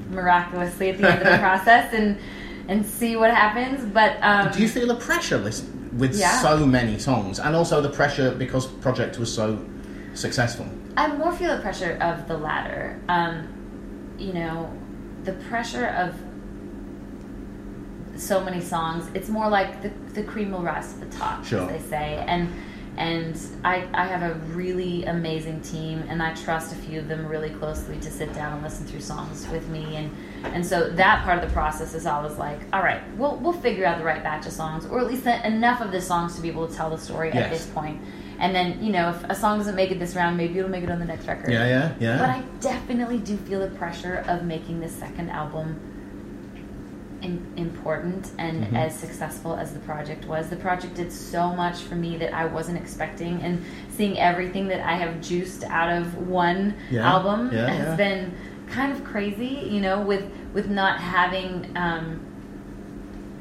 miraculously 0.10 0.90
at 0.90 0.98
the 0.98 1.10
end 1.12 1.22
of 1.22 1.28
the 1.32 1.38
process, 1.40 1.94
and 1.94 2.18
and 2.70 2.86
see 2.86 3.16
what 3.16 3.32
happens. 3.32 3.86
But 3.92 4.18
um, 4.22 4.52
Do 4.52 4.62
you 4.62 4.68
feel 4.68 4.92
a 4.92 4.96
pressure 4.96 5.38
list 5.38 5.66
with 5.98 6.16
Yeah. 6.16 6.42
so 6.42 6.66
many 6.66 7.00
songs, 7.00 7.40
and 7.40 7.56
also 7.56 7.82
the 7.82 7.90
pressure 7.90 8.32
because 8.32 8.66
project 8.68 9.18
was 9.20 9.34
so 9.34 9.60
successful? 10.14 10.66
I 10.96 11.08
more 11.16 11.32
feel 11.32 11.56
the 11.56 11.62
pressure 11.62 11.98
of 12.02 12.28
the 12.28 12.38
latter. 12.38 13.00
Um, 13.10 13.48
you 14.18 14.34
know, 14.34 14.72
the 15.24 15.34
pressure 15.34 15.88
of 15.88 16.14
so 18.16 18.44
many 18.44 18.62
songs. 18.62 19.10
It's 19.14 19.30
more 19.30 19.50
like 19.50 19.82
the 19.82 19.92
the 20.14 20.24
cream 20.24 20.52
will 20.52 20.64
rise 20.64 20.94
to 20.94 21.00
the 21.00 21.18
top, 21.18 21.46
Sure. 21.46 21.62
as 21.62 21.68
they 21.84 21.90
say. 21.90 22.24
And 22.28 22.50
and 22.98 23.40
I 23.64 23.88
I 23.94 24.06
have 24.08 24.24
a 24.24 24.34
really 24.54 25.06
amazing 25.06 25.62
team, 25.62 26.04
and 26.10 26.22
I 26.22 26.34
trust 26.34 26.74
a 26.74 26.76
few 26.76 27.00
of 27.00 27.08
them 27.08 27.28
really 27.28 27.52
closely 27.52 27.98
to 28.00 28.10
sit 28.10 28.34
down 28.34 28.54
and 28.54 28.64
listen 28.64 28.86
through 28.86 29.02
songs 29.02 29.48
with 29.50 29.68
me. 29.70 29.96
And 29.96 30.12
and 30.44 30.66
so 30.66 30.90
that 30.90 31.24
part 31.24 31.42
of 31.42 31.48
the 31.48 31.54
process 31.54 31.94
is 31.94 32.06
always 32.06 32.38
like, 32.38 32.60
all 32.74 32.82
right, 32.82 33.02
we'll 33.18 33.38
we'll 33.38 33.54
figure 33.54 33.86
out 33.86 34.00
the 34.00 34.04
right 34.04 34.24
batch 34.24 34.46
of 34.48 34.52
songs, 34.52 34.86
or 34.86 35.00
at 35.00 35.08
least 35.08 35.26
enough 35.28 35.82
of 35.82 35.92
the 35.92 36.02
songs 36.02 36.36
to 36.36 36.42
be 36.42 36.50
able 36.50 36.68
to 36.68 36.74
tell 36.74 36.90
the 36.90 36.98
story 36.98 37.32
at 37.32 37.50
this 37.52 37.68
point. 37.68 38.02
and 38.40 38.54
then 38.56 38.84
you 38.84 38.92
know 38.92 39.10
if 39.10 39.24
a 39.26 39.36
song 39.36 39.58
doesn't 39.58 39.76
make 39.76 39.92
it 39.92 40.00
this 40.00 40.16
round, 40.16 40.38
maybe 40.38 40.58
it'll 40.60 40.70
make 40.70 40.84
it 40.84 40.92
on 40.92 41.00
the 41.00 41.06
next 41.06 41.28
record. 41.28 41.52
Yeah, 41.52 41.68
yeah, 41.68 41.96
yeah. 42.00 42.18
But 42.18 42.30
I 42.30 42.42
definitely 42.62 43.20
do 43.20 43.38
feel 43.38 43.60
the 43.60 43.76
pressure 43.76 44.24
of 44.28 44.44
making 44.44 44.80
this 44.80 44.94
second 44.94 45.30
album 45.30 45.80
important 47.22 48.32
and 48.38 48.66
Mhm. 48.66 48.76
as 48.76 48.94
successful 48.94 49.56
as 49.56 49.74
the 49.74 49.80
project 49.80 50.26
was. 50.28 50.50
The 50.50 50.56
project 50.56 50.96
did 50.96 51.12
so 51.12 51.54
much 51.56 51.82
for 51.82 51.96
me 51.96 52.18
that 52.18 52.34
I 52.34 52.46
wasn't 52.46 52.78
expecting, 52.78 53.42
and 53.42 53.64
seeing 53.90 54.18
everything 54.20 54.68
that 54.68 54.82
I 54.88 54.94
have 54.94 55.20
juiced 55.22 55.64
out 55.66 55.90
of 55.90 56.28
one 56.28 56.74
Yeah, 56.90 57.08
album 57.10 57.50
yeah, 57.54 57.68
has 57.70 57.88
yeah. 57.88 57.96
been 57.96 58.32
kind 58.70 58.92
of 58.92 59.04
crazy. 59.04 59.68
You 59.70 59.82
know, 59.82 60.02
with 60.02 60.24
with 60.54 60.70
not 60.70 61.00
having. 61.00 61.72
Um, 61.76 62.20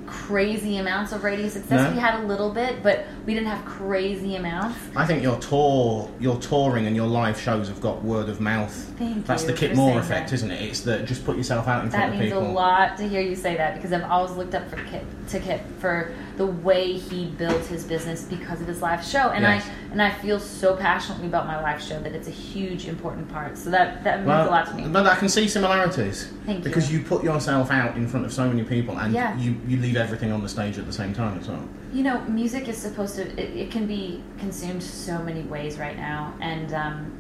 crazy 0.07 0.79
amounts 0.79 1.13
of 1.13 1.23
radio 1.25 1.49
success 1.49 1.89
No. 1.89 1.93
we 1.93 1.99
had 1.99 2.21
a 2.21 2.27
little 2.27 2.53
bit 2.53 2.83
but 2.83 3.07
we 3.27 3.35
didn't 3.35 3.49
have 3.49 3.65
crazy 3.65 4.37
amounts 4.37 4.79
I 4.95 5.05
think 5.07 5.23
your 5.23 5.39
tour, 5.39 6.11
your 6.21 6.39
touring, 6.39 6.87
and 6.87 6.95
your 6.97 7.07
live 7.07 7.39
shows 7.41 7.69
have 7.69 7.81
got 7.81 8.03
word 8.03 8.29
of 8.29 8.41
mouth. 8.41 8.73
Thank 8.99 9.27
That's 9.27 9.45
the 9.45 9.53
Kip 9.53 9.75
Moore 9.75 9.99
effect, 9.99 10.31
that. 10.31 10.35
isn't 10.35 10.51
it? 10.51 10.63
It's 10.63 10.81
that 10.83 11.05
just 11.05 11.25
put 11.25 11.37
yourself 11.37 11.69
out 11.69 11.85
in 11.85 11.91
front 11.91 12.13
That 12.13 12.15
of 12.15 12.21
means 12.21 12.33
a 12.33 12.39
lot 12.39 12.97
to 12.99 13.09
hear 13.09 13.21
you 13.21 13.37
say 13.37 13.57
that 13.57 13.75
because 13.77 13.93
I've 13.93 14.05
always 14.05 14.33
looked 14.37 14.55
up 14.55 14.69
for 14.71 14.77
Kip 14.85 15.05
to 15.29 15.41
Kip 15.41 15.61
for 15.81 16.15
the 16.37 16.47
way 16.47 16.93
he 16.93 17.27
built 17.27 17.65
his 17.67 17.85
business 17.85 18.23
because 18.25 18.61
of 18.61 18.67
his 18.67 18.83
live 18.83 19.03
show, 19.05 19.31
and 19.31 19.43
Yes. 19.43 19.65
I 19.67 19.71
and 19.93 20.03
I 20.03 20.11
feel 20.11 20.39
so 20.39 20.77
passionately 20.77 21.27
about 21.29 21.47
my 21.47 21.61
live 21.63 21.81
show 21.83 21.99
that 22.01 22.13
it's 22.15 22.29
a 22.29 22.33
huge 22.33 22.87
important 22.89 23.29
part. 23.31 23.57
So 23.57 23.71
that 23.71 24.05
that 24.05 24.19
means 24.19 24.29
Well, 24.29 24.49
a 24.49 24.51
lot 24.51 24.67
to 24.67 24.75
me. 24.75 24.87
but 24.89 25.07
I 25.07 25.15
can 25.17 25.29
see 25.29 25.49
similarities. 25.49 26.29
Thank 26.45 26.59
you. 26.59 26.65
Because 26.65 26.93
you 26.93 27.01
put 27.01 27.25
yourself 27.25 27.71
out 27.71 27.97
in 27.97 28.07
front 28.07 28.27
of 28.27 28.33
so 28.33 28.47
many 28.47 28.65
people, 28.65 28.99
and 28.99 29.15
Yeah. 29.15 29.37
you, 29.39 29.57
you 29.67 29.79
leave 29.79 29.97
everything 29.97 30.31
on 30.33 30.43
the 30.43 30.49
stage 30.49 30.77
at 30.79 30.87
the 30.87 30.93
same 30.93 31.15
time 31.15 31.39
as 31.39 31.49
well. 31.49 31.67
You 31.93 32.03
know, 32.03 32.21
music 32.29 32.69
is 32.69 32.77
supposed 32.77 33.17
to 33.17 33.23
it, 33.23 33.57
it 33.57 33.71
can 33.71 33.87
be 33.87 34.23
consumed 34.39 34.83
so 34.83 35.19
many 35.23 35.43
ways 35.43 35.79
right 35.79 35.97
now, 35.97 36.35
and 36.41 36.75
um, 36.75 37.13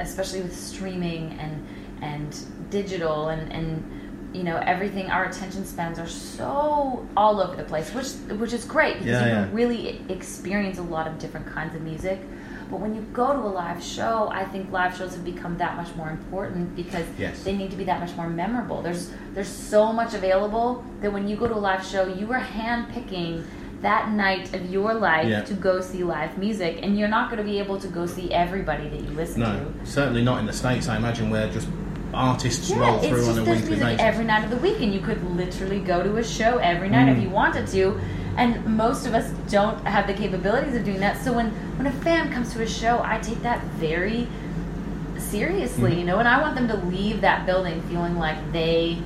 especially 0.00 0.40
with 0.40 0.56
streaming 0.56 1.38
and 1.38 1.66
and 2.00 2.70
digital 2.70 3.28
and 3.28 3.52
and 3.52 3.84
you 4.34 4.42
know 4.42 4.58
everything 4.58 5.10
our 5.10 5.24
attention 5.24 5.64
spans 5.64 5.98
are 5.98 6.06
so 6.06 7.06
all 7.16 7.40
over 7.40 7.56
the 7.56 7.64
place 7.64 7.92
which 7.94 8.08
which 8.38 8.52
is 8.52 8.64
great 8.64 8.94
because 8.94 9.06
Yeah, 9.06 9.24
you 9.24 9.32
yeah. 9.32 9.44
can 9.44 9.54
really 9.54 10.00
experience 10.10 10.78
a 10.78 10.82
lot 10.82 11.06
of 11.06 11.18
different 11.18 11.46
kinds 11.46 11.74
of 11.74 11.80
music 11.82 12.18
but 12.70 12.78
when 12.80 12.94
you 12.94 13.00
go 13.14 13.32
to 13.32 13.38
a 13.38 13.52
live 13.62 13.82
show 13.82 14.28
i 14.30 14.44
think 14.44 14.70
live 14.70 14.94
shows 14.96 15.14
have 15.14 15.24
become 15.24 15.56
that 15.56 15.76
much 15.76 15.94
more 15.96 16.10
important 16.10 16.76
because 16.76 17.06
Yes. 17.18 17.42
they 17.42 17.56
need 17.56 17.70
to 17.70 17.76
be 17.76 17.84
that 17.84 18.00
much 18.00 18.14
more 18.16 18.28
memorable 18.28 18.82
there's 18.82 19.10
there's 19.34 19.48
so 19.48 19.92
much 19.92 20.12
available 20.12 20.84
that 21.00 21.10
when 21.12 21.26
you 21.26 21.34
go 21.36 21.48
to 21.48 21.54
a 21.54 21.64
live 21.70 21.84
show 21.84 22.06
you 22.06 22.30
are 22.32 22.38
hand 22.38 22.90
picking 22.92 23.44
that 23.80 24.10
night 24.10 24.52
of 24.54 24.68
your 24.70 24.92
life 24.92 25.26
Yeah. 25.28 25.40
to 25.42 25.54
go 25.54 25.80
see 25.80 26.04
live 26.04 26.36
music 26.36 26.80
and 26.82 26.98
you're 26.98 27.08
not 27.18 27.30
going 27.30 27.38
to 27.38 27.44
be 27.52 27.58
able 27.60 27.78
to 27.80 27.88
go 27.88 28.04
see 28.06 28.30
everybody 28.32 28.88
that 28.88 29.00
you 29.00 29.10
listen 29.10 29.40
to. 29.40 29.52
No, 29.52 29.72
to 29.80 29.86
certainly 29.86 30.20
not 30.24 30.40
in 30.40 30.46
the 30.46 30.52
States, 30.52 30.88
I 30.88 30.96
imagine, 30.96 31.30
where 31.30 31.48
just 31.48 31.68
artists 32.14 32.70
yeah, 32.70 32.78
roll 32.78 32.98
through 32.98 33.26
on 33.26 33.38
a 33.38 33.44
weekly 33.44 33.76
basis. 33.76 34.00
every 34.00 34.24
night 34.24 34.44
of 34.44 34.50
the 34.50 34.56
week, 34.58 34.80
and 34.80 34.92
you 34.94 35.00
could 35.00 35.22
literally 35.36 35.80
go 35.80 36.02
to 36.02 36.16
a 36.16 36.24
show 36.24 36.58
every 36.58 36.88
night 36.88 37.08
if 37.08 37.18
Mm. 37.18 37.22
you 37.22 37.30
wanted 37.30 37.66
to. 37.68 37.98
And 38.36 38.64
most 38.76 39.06
of 39.06 39.14
us 39.14 39.30
don't 39.50 39.84
have 39.86 40.06
the 40.06 40.14
capabilities 40.14 40.74
of 40.76 40.84
doing 40.84 41.00
that. 41.00 41.22
So 41.22 41.32
when 41.32 41.50
when 41.76 41.86
a 41.86 41.92
fan 41.92 42.32
comes 42.32 42.52
to 42.54 42.62
a 42.62 42.66
show, 42.68 43.00
I 43.04 43.18
take 43.18 43.42
that 43.42 43.62
very 43.78 44.26
seriously, 45.16 45.92
Mhm. 45.92 45.98
you 45.98 46.04
know, 46.04 46.18
and 46.18 46.28
I 46.28 46.40
want 46.40 46.54
them 46.54 46.68
to 46.68 46.76
leave 46.76 47.20
that 47.20 47.46
building 47.46 47.82
feeling 47.90 48.18
like 48.18 48.36
they 48.52 48.98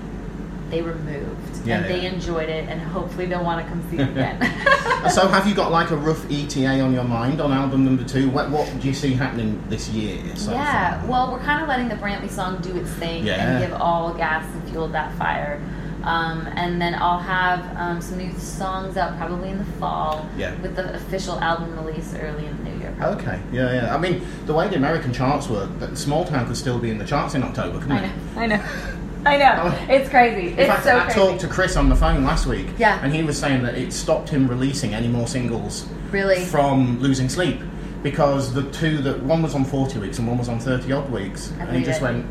they 0.73 0.81
were 0.83 0.95
moved 0.95 1.67
Yeah, 1.67 1.77
and 1.77 1.85
they 1.85 2.07
enjoyed 2.07 2.49
it, 2.49 2.67
and 2.69 2.81
hopefully 2.81 3.27
they'll 3.27 3.45
want 3.45 3.63
to 3.65 3.71
come 3.71 3.89
see 3.91 3.99
it 3.99 4.09
again. 4.11 4.41
so, 5.11 5.29
have 5.29 5.47
you 5.47 5.55
got 5.55 5.71
like 5.71 5.91
a 5.91 5.97
rough 5.97 6.25
ETA 6.31 6.81
on 6.81 6.93
your 6.95 7.05
mind 7.05 7.41
on 7.41 7.53
album 7.53 7.85
number 7.85 8.03
two? 8.03 8.31
What, 8.31 8.51
what 8.51 8.67
do 8.81 8.89
you 8.89 8.95
see 8.95 9.13
happening 9.13 9.63
this 9.69 9.89
year? 9.91 10.17
Yeah, 10.49 10.99
far? 11.03 11.09
well, 11.11 11.33
we're 11.33 11.41
kind 11.45 11.63
of 11.63 11.69
letting 11.69 11.89
the 11.89 11.95
Brantley 11.97 12.31
song 12.31 12.61
do 12.63 12.75
its 12.77 12.91
thing 12.95 13.25
Yeah. 13.27 13.35
and 13.59 13.71
give 13.71 13.81
all 13.81 14.15
gas 14.15 14.45
and 14.55 14.69
fuel 14.71 14.89
that 14.89 15.15
fire. 15.19 15.61
Um, 16.05 16.49
and 16.57 16.81
then 16.83 16.97
I'll 16.97 17.19
have 17.21 17.77
um, 17.77 18.01
some 18.01 18.19
new 18.19 18.33
songs 18.37 18.97
out 18.97 19.17
probably 19.19 19.51
in 19.51 19.59
the 19.59 19.65
fall 19.79 20.27
Yeah. 20.37 20.53
with 20.61 20.75
the 20.75 20.93
official 20.97 21.39
album 21.41 21.77
release 21.85 22.13
early 22.19 22.47
in 22.47 22.57
the 22.65 22.71
new 22.71 22.79
year. 22.81 22.95
probably. 22.99 23.23
Okay, 23.23 23.41
yeah, 23.53 23.73
yeah. 23.75 23.95
I 23.95 23.99
mean, 23.99 24.27
the 24.47 24.53
way 24.55 24.67
the 24.67 24.75
American 24.77 25.13
charts 25.13 25.49
work, 25.49 25.71
Small 25.95 26.25
Town 26.25 26.47
could 26.49 26.57
still 26.57 26.79
be 26.81 26.91
in 26.91 26.99
the 26.99 27.05
charts 27.05 27.35
in 27.37 27.43
October, 27.45 27.79
couldn't 27.79 27.93
I 27.99 28.05
it? 28.07 28.11
know, 28.35 28.41
I 28.41 28.47
know, 28.47 28.65
I 29.25 29.37
know. 29.37 29.55
Oh. 29.73 29.87
It's 29.89 30.09
crazy. 30.09 30.53
In 30.53 30.59
it's 30.59 30.69
fact, 30.69 30.85
so 30.85 30.97
I 30.99 31.05
crazy. 31.05 31.19
talked 31.21 31.41
to 31.43 31.49
Chris 31.49 31.77
on 31.77 31.89
the 31.89 31.97
phone 31.97 32.25
last 32.25 32.47
week, 32.47 32.67
Yeah. 32.79 32.99
and 33.03 33.13
he 33.15 33.23
was 33.23 33.39
saying 33.39 33.63
that 33.63 33.77
it 33.77 33.93
stopped 33.93 34.29
him 34.29 34.49
releasing 34.49 34.95
any 34.95 35.09
more 35.09 35.27
singles 35.29 35.87
Really? 36.11 36.45
from 36.45 36.99
Losing 37.01 37.29
Sleep 37.29 37.61
because 38.03 38.53
the 38.53 38.65
two 38.71 38.99
that 38.99 39.23
one 39.23 39.43
was 39.43 39.55
on 39.55 39.65
40 39.65 40.01
weeks 40.01 40.19
and 40.19 40.27
one 40.27 40.39
was 40.39 40.49
on 40.49 40.59
30 40.59 40.93
odd 40.93 41.11
weeks, 41.11 41.53
I 41.61 41.65
and 41.65 41.77
he 41.77 41.85
just 41.85 42.01
it. 42.01 42.05
went, 42.05 42.27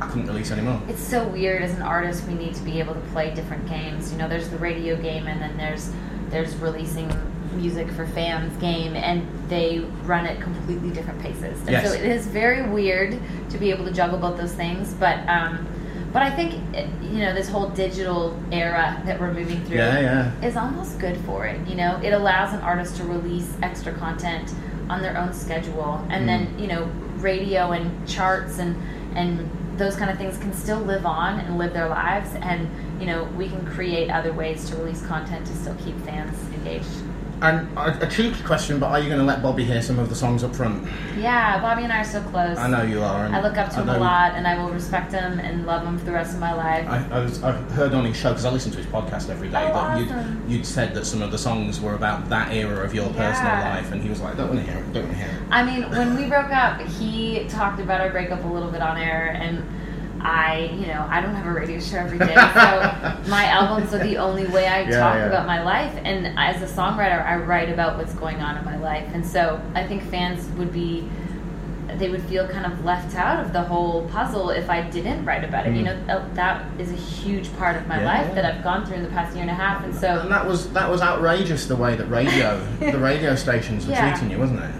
I 0.00 0.06
couldn't 0.06 0.28
release 0.28 0.52
anymore. 0.52 0.80
It's 0.88 1.02
so 1.02 1.26
weird 1.26 1.60
as 1.62 1.72
an 1.74 1.82
artist. 1.82 2.24
We 2.28 2.34
need 2.34 2.54
to 2.54 2.62
be 2.62 2.78
able 2.78 2.94
to 2.94 3.00
play 3.12 3.34
different 3.34 3.68
games. 3.68 4.12
You 4.12 4.18
know, 4.18 4.28
there's 4.28 4.48
the 4.48 4.58
radio 4.58 4.94
game, 4.94 5.26
and 5.26 5.40
then 5.42 5.56
there's 5.56 5.90
there's 6.30 6.54
releasing 6.56 7.10
music 7.56 7.90
for 7.90 8.06
fans 8.06 8.54
game, 8.60 8.94
and 8.94 9.26
they 9.48 9.80
run 10.04 10.24
at 10.26 10.40
completely 10.40 10.90
different 10.90 11.20
paces. 11.20 11.58
And 11.62 11.70
Yes. 11.70 11.88
so 11.88 11.94
it 11.98 12.04
is 12.04 12.26
very 12.28 12.62
weird 12.68 13.18
to 13.50 13.58
be 13.58 13.70
able 13.70 13.84
to 13.86 13.90
juggle 13.92 14.18
both 14.18 14.36
those 14.36 14.52
things. 14.52 14.94
But 15.00 15.18
um, 15.28 15.66
but 16.12 16.22
I 16.22 16.30
think 16.30 16.54
you 17.02 17.18
know 17.18 17.34
this 17.34 17.48
whole 17.48 17.68
digital 17.70 18.38
era 18.52 19.00
that 19.06 19.20
we're 19.20 19.32
moving 19.32 19.62
through 19.64 19.78
Yeah, 19.78 20.00
yeah. 20.40 20.46
is 20.46 20.56
almost 20.56 20.98
good 20.98 21.16
for 21.18 21.46
it. 21.46 21.66
You 21.68 21.74
know, 21.76 22.00
it 22.02 22.12
allows 22.12 22.52
an 22.54 22.60
artist 22.60 22.96
to 22.96 23.04
release 23.04 23.48
extra 23.62 23.92
content 23.92 24.52
on 24.88 25.02
their 25.02 25.16
own 25.18 25.32
schedule, 25.34 26.02
and 26.10 26.22
Mm. 26.24 26.26
then 26.26 26.58
you 26.58 26.66
know, 26.66 26.88
radio 27.18 27.72
and 27.72 28.06
charts 28.08 28.58
and 28.58 28.76
and 29.14 29.48
those 29.76 29.94
kind 29.96 30.10
of 30.10 30.18
things 30.18 30.36
can 30.38 30.52
still 30.52 30.80
live 30.80 31.06
on 31.06 31.38
and 31.40 31.56
live 31.58 31.72
their 31.72 31.88
lives, 31.88 32.30
and 32.42 32.68
you 33.00 33.06
know, 33.06 33.24
we 33.36 33.48
can 33.48 33.64
create 33.66 34.10
other 34.10 34.32
ways 34.32 34.68
to 34.68 34.76
release 34.76 35.04
content 35.06 35.46
to 35.46 35.54
still 35.54 35.74
keep 35.84 35.96
fans 36.04 36.36
engaged. 36.54 36.86
And 37.40 37.68
a, 37.78 38.04
a 38.06 38.10
cheeky 38.10 38.42
question, 38.42 38.80
but 38.80 38.86
are 38.90 38.98
you 38.98 39.06
going 39.06 39.20
to 39.20 39.24
let 39.24 39.42
Bobby 39.42 39.62
hear 39.64 39.80
some 39.80 39.98
of 40.00 40.08
the 40.08 40.14
songs 40.14 40.42
up 40.42 40.56
front? 40.56 40.88
Yeah, 41.16 41.60
Bobby 41.60 41.84
and 41.84 41.92
I 41.92 42.00
are 42.00 42.04
so 42.04 42.20
close. 42.22 42.58
I 42.58 42.68
know 42.68 42.82
you 42.82 43.00
are. 43.00 43.26
And 43.26 43.36
I 43.36 43.40
look 43.40 43.56
up 43.56 43.70
to 43.70 43.76
I 43.76 43.82
him 43.82 43.88
a 43.90 43.92
know- 43.92 44.00
lot, 44.00 44.32
and 44.34 44.46
I 44.46 44.58
will 44.60 44.70
respect 44.72 45.12
him 45.12 45.38
and 45.38 45.64
love 45.64 45.84
him 45.84 45.98
for 45.98 46.04
the 46.04 46.12
rest 46.12 46.34
of 46.34 46.40
my 46.40 46.52
life. 46.52 46.88
I, 46.88 47.06
I, 47.16 47.20
was, 47.20 47.40
I 47.44 47.52
heard 47.52 47.94
on 47.94 48.04
his 48.04 48.16
show 48.16 48.30
because 48.30 48.44
I 48.44 48.50
listen 48.50 48.72
to 48.72 48.78
his 48.78 48.86
podcast 48.86 49.30
every 49.30 49.48
day 49.50 49.70
Oh, 49.70 49.72
that 49.74 49.98
you'd, 50.00 50.50
you'd 50.50 50.66
said 50.66 50.94
that 50.94 51.04
some 51.06 51.22
of 51.22 51.30
the 51.30 51.38
songs 51.38 51.80
were 51.80 51.94
about 51.94 52.28
that 52.28 52.52
era 52.52 52.84
of 52.84 52.92
your 52.92 53.06
personal 53.10 53.52
Yeah. 53.52 53.74
life, 53.76 53.92
and 53.92 54.02
he 54.02 54.08
was 54.08 54.20
like, 54.20 54.36
"Don't 54.36 54.48
want 54.52 54.64
to 54.64 54.70
hear 54.72 54.80
it. 54.82 54.92
Don't 54.92 55.04
want 55.04 55.16
to 55.16 55.24
hear 55.24 55.28
it." 55.34 55.42
I 55.52 55.62
mean, 55.62 55.88
when 55.90 56.16
we 56.16 56.26
broke 56.28 56.50
up, 56.50 56.80
he 56.80 57.46
talked 57.48 57.80
about 57.80 58.00
our 58.00 58.10
breakup 58.10 58.44
a 58.44 58.48
little 58.48 58.70
bit 58.70 58.82
on 58.82 58.96
air, 58.96 59.28
and 59.40 59.62
I, 60.20 60.70
you 60.78 60.86
know, 60.86 61.06
I 61.08 61.20
don't 61.20 61.34
have 61.34 61.46
a 61.46 61.52
radio 61.52 61.78
show 61.80 61.98
every 61.98 62.18
day, 62.18 62.34
so 62.34 62.40
my 63.30 63.44
albums 63.46 63.92
are 63.94 63.98
the 63.98 64.16
only 64.18 64.46
way 64.46 64.66
I 64.66 64.80
Yeah, 64.82 64.98
talk 65.00 65.14
yeah. 65.16 65.26
about 65.26 65.46
my 65.46 65.62
life. 65.62 65.92
And 66.04 66.38
as 66.38 66.60
a 66.62 66.66
songwriter, 66.74 67.24
I 67.24 67.36
write 67.36 67.68
about 67.70 67.96
what's 67.96 68.14
going 68.14 68.40
on 68.40 68.56
in 68.58 68.64
my 68.64 68.76
life, 68.78 69.08
and 69.14 69.24
so 69.26 69.60
I 69.74 69.86
think 69.86 70.02
fans 70.04 70.48
would 70.58 70.72
be. 70.72 71.08
They 71.96 72.10
would 72.10 72.22
feel 72.24 72.46
kind 72.46 72.66
of 72.70 72.84
left 72.84 73.16
out 73.16 73.44
of 73.44 73.52
the 73.54 73.62
whole 73.62 74.06
puzzle 74.08 74.50
if 74.50 74.68
I 74.68 74.82
didn't 74.82 75.24
write 75.24 75.42
about 75.42 75.66
it. 75.66 75.74
You 75.74 75.84
Mm. 75.84 76.06
know, 76.06 76.14
uh, 76.16 76.24
that 76.34 76.62
is 76.78 76.92
a 76.92 76.94
huge 76.94 77.48
part 77.56 77.76
of 77.76 77.86
my 77.88 77.98
Yeah, 78.00 78.04
life 78.06 78.34
that 78.34 78.44
I've 78.44 78.62
gone 78.62 78.84
through 78.84 78.96
in 78.96 79.02
the 79.04 79.08
past 79.08 79.32
year 79.34 79.40
and 79.42 79.50
a 79.50 79.54
half, 79.54 79.82
and 79.82 79.94
so 79.94 80.20
And 80.20 80.30
that 80.30 80.46
was 80.46 80.68
that 80.74 80.88
was 80.90 81.00
outrageous 81.00 81.66
the 81.66 81.76
way 81.76 81.96
that 81.96 82.04
radio 82.06 82.60
the 82.80 82.98
radio 82.98 83.34
stations 83.34 83.86
were 83.86 83.94
treating 83.96 84.30
you, 84.30 84.38
wasn't 84.38 84.60
it? 84.62 84.70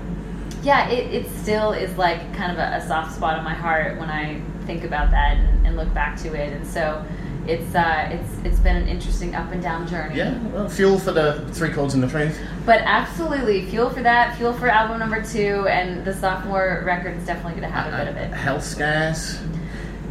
yeah, 0.62 0.88
it, 0.90 1.12
it 1.14 1.30
still 1.30 1.72
is 1.72 1.96
like 1.96 2.34
kind 2.34 2.52
of 2.52 2.58
a, 2.58 2.76
a 2.76 2.86
soft 2.86 3.14
spot 3.14 3.38
in 3.38 3.44
my 3.44 3.54
heart 3.54 3.98
when 3.98 4.10
I 4.10 4.40
think 4.68 4.84
about 4.84 5.10
that 5.10 5.36
and, 5.38 5.66
and 5.66 5.76
look 5.76 5.92
back 5.92 6.16
to 6.18 6.28
it. 6.34 6.52
And 6.52 6.64
so 6.64 7.04
it's 7.48 7.74
uh, 7.74 8.10
it's 8.12 8.32
it's 8.44 8.60
been 8.60 8.76
an 8.76 8.86
interesting 8.86 9.34
up 9.34 9.50
and 9.50 9.62
down 9.62 9.88
journey. 9.88 10.16
Yeah. 10.16 10.38
Well, 10.48 10.68
fuel 10.68 10.98
for 10.98 11.12
the 11.12 11.44
three 11.52 11.70
chords 11.70 11.94
and 11.94 12.02
the 12.02 12.08
truth. 12.08 12.38
But 12.66 12.82
absolutely, 12.84 13.64
fuel 13.66 13.88
for 13.90 14.02
that, 14.02 14.36
fuel 14.36 14.52
for 14.52 14.68
album 14.68 14.98
number 15.00 15.24
two, 15.24 15.66
and 15.66 16.04
the 16.04 16.14
sophomore 16.14 16.82
record 16.84 17.16
is 17.16 17.24
definitely 17.26 17.58
going 17.58 17.72
to 17.72 17.76
have 17.76 17.92
a 17.92 17.96
bit 17.96 18.08
of 18.08 18.16
it. 18.16 18.32
Health 18.36 18.62
scares. 18.62 19.40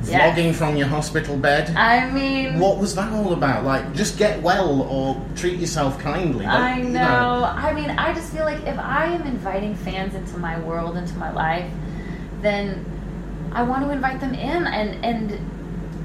Yes. 0.04 0.38
Vlogging 0.38 0.54
from 0.56 0.78
your 0.78 0.88
hospital 0.88 1.36
bed. 1.38 1.76
I 1.76 2.10
mean, 2.12 2.60
What 2.60 2.78
was 2.78 2.96
that 2.96 3.12
all 3.12 3.34
about? 3.34 3.66
Like, 3.66 3.94
just 3.94 4.18
get 4.18 4.42
well 4.42 4.84
or 4.84 5.22
treat 5.36 5.60
yourself 5.60 6.00
kindly. 6.00 6.46
I 6.46 6.80
you 6.80 6.90
know. 6.90 7.44
I 7.44 7.74
mean, 7.74 7.90
I 7.90 8.14
just 8.14 8.32
feel 8.32 8.46
like 8.46 8.64
if 8.64 8.80
I 8.80 9.08
am 9.08 9.24
inviting 9.28 9.76
fans 9.76 10.16
into 10.16 10.38
my 10.38 10.58
world, 10.62 10.98
into 10.98 11.16
my 11.18 11.32
life, 11.32 11.70
then 12.42 12.86
I 13.52 13.64
want 13.64 13.84
to 13.86 13.92
invite 13.92 14.20
them 14.20 14.34
in. 14.34 14.66
And 14.68 15.04
and 15.06 15.40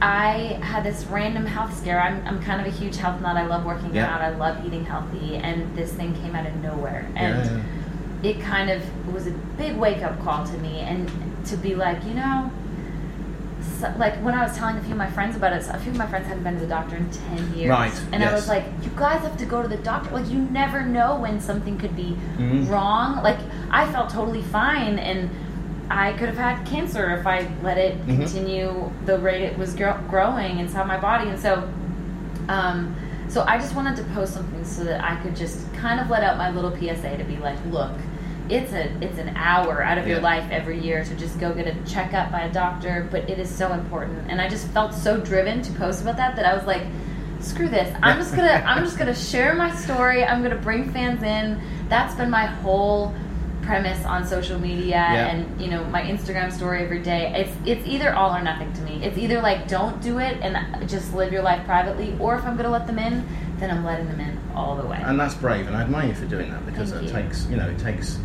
I 0.03 0.59
had 0.63 0.83
this 0.85 1.05
random 1.07 1.47
health 1.47 1.77
scare. 1.79 2.01
I'm, 2.01 2.27
I'm 2.27 2.43
kind 2.43 2.61
of 2.61 2.67
a 2.67 2.77
huge 2.77 2.97
health 2.97 3.21
nut. 3.21 3.37
I 3.37 3.47
love 3.47 3.65
working 3.65 3.95
Yeah. 3.95 4.13
out. 4.15 4.21
I 4.21 4.31
love 4.31 4.65
eating 4.67 4.85
healthy. 4.85 5.37
And 5.37 5.75
this 5.77 5.93
thing 5.93 6.15
came 6.23 6.35
out 6.35 6.47
of 6.47 6.55
nowhere. 6.57 7.07
And 7.15 7.45
Yeah. 7.45 8.31
it 8.31 8.41
kind 8.41 8.69
of 8.71 8.83
was 9.15 9.27
a 9.29 9.33
big 9.57 9.77
wake 9.77 10.03
up 10.03 10.21
call 10.25 10.45
to 10.45 10.59
me. 10.59 10.81
And 10.81 11.09
to 11.47 11.57
be 11.57 11.75
like, 11.77 12.05
you 12.05 12.15
know, 12.15 12.51
so, 13.79 13.93
like 13.97 14.17
when 14.25 14.35
I 14.35 14.43
was 14.43 14.57
telling 14.57 14.77
a 14.77 14.81
few 14.81 14.93
of 14.93 14.99
my 14.99 15.09
friends 15.11 15.37
about 15.37 15.53
it, 15.53 15.65
a 15.71 15.79
few 15.79 15.93
of 15.93 15.97
my 15.99 16.07
friends 16.07 16.27
hadn't 16.27 16.43
been 16.43 16.55
to 16.55 16.61
the 16.61 16.67
doctor 16.67 16.97
in 16.97 17.09
10 17.11 17.55
years. 17.55 17.71
Right, 17.71 17.93
And 18.13 18.25
I 18.25 18.33
was 18.33 18.49
like, 18.49 18.65
you 18.83 18.91
guys 18.97 19.21
have 19.23 19.37
to 19.37 19.45
go 19.47 19.63
to 19.63 19.69
the 19.69 19.77
doctor. 19.77 20.11
Like, 20.11 20.29
you 20.29 20.39
never 20.39 20.83
know 20.83 21.15
when 21.17 21.41
something 21.41 21.79
could 21.79 21.95
be 21.95 22.17
Mhm. 22.39 22.69
wrong. 22.69 23.23
Like, 23.23 23.39
I 23.71 23.87
felt 23.93 24.11
totally 24.11 24.43
fine, 24.43 24.99
and 24.99 25.31
I 25.91 26.13
could 26.13 26.29
have 26.29 26.39
had 26.39 26.65
cancer 26.67 27.11
if 27.19 27.27
I 27.27 27.47
let 27.63 27.77
it 27.79 28.07
Mhm. 28.07 28.19
continue 28.21 28.91
the 29.05 29.19
rate 29.19 29.43
it 29.43 29.59
was 29.59 29.75
gro- 29.75 29.99
growing 30.09 30.59
inside 30.59 30.87
my 30.87 30.99
body, 30.99 31.29
and 31.29 31.39
so. 31.39 31.65
Um, 32.49 32.95
so 33.29 33.45
I 33.49 33.57
just 33.57 33.75
wanted 33.75 33.97
to 33.97 34.03
post 34.15 34.35
something 34.35 34.63
so 34.65 34.85
that 34.85 35.03
I 35.03 35.17
could 35.17 35.35
just 35.35 35.73
kind 35.75 36.01
of 36.01 36.11
let 36.11 36.23
out 36.23 36.37
my 36.37 36.51
little 36.51 36.71
PSA 36.77 37.17
to 37.17 37.25
be 37.25 37.37
like, 37.39 37.57
look, 37.71 37.93
it's 38.51 38.73
a 38.73 38.91
it's 39.01 39.19
an 39.19 39.35
hour 39.37 39.83
out 39.83 39.97
of 39.97 40.07
your 40.07 40.21
life 40.21 40.45
every 40.51 40.79
year 40.79 41.03
to 41.05 41.15
just 41.15 41.39
go 41.41 41.53
get 41.55 41.67
a 41.67 41.75
checkup 41.91 42.31
by 42.31 42.41
a 42.41 42.53
doctor, 42.53 43.07
but 43.11 43.31
it 43.31 43.39
is 43.39 43.49
so 43.49 43.73
important. 43.73 44.19
And 44.29 44.41
I 44.41 44.49
just 44.49 44.67
felt 44.69 44.93
so 44.93 45.19
driven 45.19 45.63
to 45.63 45.73
post 45.75 46.03
about 46.03 46.17
that 46.19 46.37
that 46.37 46.45
I 46.45 46.55
was 46.55 46.65
like, 46.67 46.83
screw 47.41 47.69
this. 47.69 47.95
I'm 48.03 48.19
just 48.19 48.35
gonna 48.37 48.63
I'm 48.67 48.85
just 48.85 48.99
gonna 48.99 49.15
share 49.15 49.55
my 49.55 49.71
story. 49.75 50.25
I'm 50.25 50.43
gonna 50.43 50.57
bring 50.57 50.91
fans 50.93 51.23
in. 51.23 51.59
That's 51.89 52.15
been 52.15 52.29
my 52.29 52.45
whole 52.47 53.15
premise 53.63 54.05
on 54.05 54.27
social 54.27 54.59
media 54.59 54.97
Yeah. 54.97 55.27
and 55.29 55.61
you 55.61 55.69
know 55.71 55.85
my 55.85 56.03
Instagram 56.03 56.53
story 56.53 56.83
every 56.83 57.01
day. 57.01 57.33
It's 57.35 57.53
it's 57.69 57.87
either 57.87 58.15
all 58.15 58.35
or 58.35 58.43
nothing 58.43 58.73
to 58.75 58.81
me. 58.83 59.01
It's 59.05 59.17
either 59.19 59.41
like 59.41 59.69
don't 59.69 60.01
do 60.03 60.19
it 60.19 60.39
and 60.43 60.89
just 60.89 61.15
live 61.15 61.33
your 61.33 61.43
life 61.43 61.65
privately, 61.65 62.17
or 62.19 62.37
if 62.37 62.45
I'm 62.45 62.57
gonna 62.57 62.71
let 62.71 62.87
them 62.87 62.99
in, 62.99 63.25
then 63.59 63.71
I'm 63.71 63.85
letting 63.85 64.07
them 64.09 64.21
in 64.21 64.39
all 64.55 64.77
the 64.77 64.87
way. 64.87 65.01
And 65.03 65.19
that's 65.19 65.35
brave, 65.35 65.67
and 65.67 65.77
I 65.77 65.83
admire 65.83 66.09
you 66.09 66.15
for 66.15 66.27
doing 66.27 66.51
that 66.51 66.67
because 66.67 66.91
Thank 66.93 67.05
it 67.05 67.07
you. 67.09 67.13
takes, 67.23 67.47
you 67.47 67.57
know, 67.57 67.69
it 67.69 67.79
takes 67.79 68.19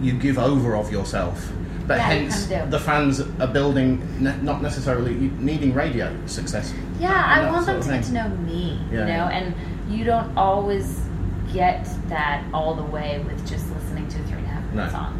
you 0.00 0.12
give 0.12 0.38
over 0.38 0.76
of 0.76 0.90
yourself. 0.92 1.50
But 1.86 1.96
Yeah, 1.98 2.02
hence, 2.04 2.46
the 2.46 2.78
fans 2.78 3.20
are 3.20 3.46
building, 3.48 4.00
ne- 4.20 4.36
not 4.42 4.62
necessarily 4.62 5.14
needing 5.38 5.74
radio 5.74 6.14
success. 6.26 6.72
Yeah, 7.00 7.10
I 7.26 7.50
want 7.50 7.66
them 7.66 7.80
to 7.82 7.88
get 7.88 8.04
to 8.04 8.12
know 8.12 8.28
me, 8.28 8.78
Yeah, 8.92 9.00
you 9.00 9.04
know, 9.06 9.26
and 9.26 9.54
you 9.88 10.04
don't 10.04 10.36
always 10.36 11.00
get 11.52 11.88
that 12.08 12.44
all 12.54 12.74
the 12.74 12.84
way 12.84 13.20
with 13.26 13.46
just 13.48 13.66
listening 14.74 14.76
to 14.76 14.80
a 14.80 14.80
three 14.80 14.80
and 14.80 14.80
a 14.80 14.86
half 14.88 15.10
minute 15.12 15.12
No. 15.12 15.18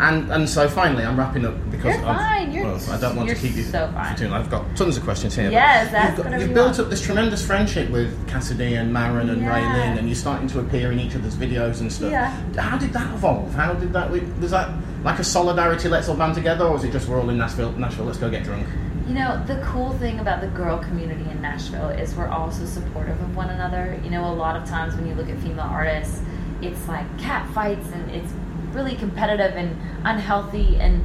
And 0.00 0.32
and 0.32 0.48
so 0.48 0.66
finally, 0.66 1.04
I'm 1.04 1.18
wrapping 1.18 1.44
up 1.44 1.54
because 1.70 1.94
You're 1.96 2.06
I've, 2.06 2.16
fine, 2.16 2.52
you're- 2.52 2.66
well, 2.70 2.80
I 2.90 2.98
don't 2.98 3.16
want 3.16 3.28
to 3.28 3.34
you're 3.34 3.42
keep 3.42 3.54
you 3.54 3.64
so 3.64 3.86
for 3.88 3.92
fine. 3.92 4.16
too 4.16 4.28
long. 4.28 4.40
I've 4.40 4.50
got 4.50 4.74
tons 4.74 4.96
of 4.96 5.02
questions 5.04 5.34
here. 5.36 5.50
Yes, 5.50 5.92
ask 5.92 6.16
you've, 6.16 6.24
got, 6.26 6.32
you've 6.40 6.48
you 6.48 6.54
built 6.54 6.66
want. 6.68 6.80
up 6.80 6.88
this 6.88 7.02
tremendous 7.02 7.44
friendship 7.46 7.90
with 7.90 8.26
Cassadee 8.26 8.80
and 8.80 8.90
Maren 8.94 9.28
and 9.28 9.42
Yeah. 9.42 9.52
RaeLynn, 9.60 9.98
and 9.98 10.08
you're 10.08 10.14
starting 10.16 10.48
to 10.48 10.60
appear 10.60 10.90
in 10.90 10.98
each 10.98 11.14
other's 11.14 11.34
videos 11.36 11.80
and 11.82 11.92
stuff. 11.92 12.10
Yeah. 12.12 12.30
How 12.58 12.78
did 12.78 12.94
that 12.94 13.12
evolve? 13.14 13.52
How 13.52 13.74
did 13.74 13.92
that? 13.92 14.10
Was 14.40 14.52
that 14.52 14.70
like 15.04 15.18
a 15.18 15.24
solidarity? 15.24 15.90
Let's 15.90 16.08
all 16.08 16.16
band 16.16 16.34
together, 16.34 16.64
or 16.64 16.72
was 16.72 16.84
it 16.84 16.92
just 16.92 17.06
we're 17.06 17.20
all 17.20 17.28
in 17.28 17.36
Nashville? 17.36 17.72
Nashville, 17.72 18.06
let's 18.06 18.16
go 18.18 18.30
get 18.30 18.42
drunk. 18.42 18.66
You 19.06 19.12
know, 19.16 19.42
the 19.46 19.60
cool 19.66 19.90
thing 19.98 20.20
about 20.20 20.40
the 20.40 20.46
girl 20.46 20.78
community 20.78 21.28
in 21.30 21.42
Nashville 21.42 21.90
is 21.90 22.14
we're 22.14 22.28
also 22.28 22.64
supportive 22.64 23.20
of 23.20 23.36
one 23.36 23.50
another. 23.50 24.00
You 24.02 24.08
know, 24.08 24.24
a 24.24 24.32
lot 24.32 24.56
of 24.56 24.66
times 24.66 24.94
when 24.94 25.06
you 25.06 25.14
look 25.14 25.28
at 25.28 25.38
female 25.40 25.60
artists, 25.68 26.22
it's 26.62 26.88
like 26.88 27.04
cat 27.18 27.46
fights 27.52 27.86
and 27.92 28.10
it's 28.12 28.32
really 28.72 28.94
competitive 28.94 29.54
and 29.56 29.76
unhealthy 30.04 30.76
and 30.76 31.04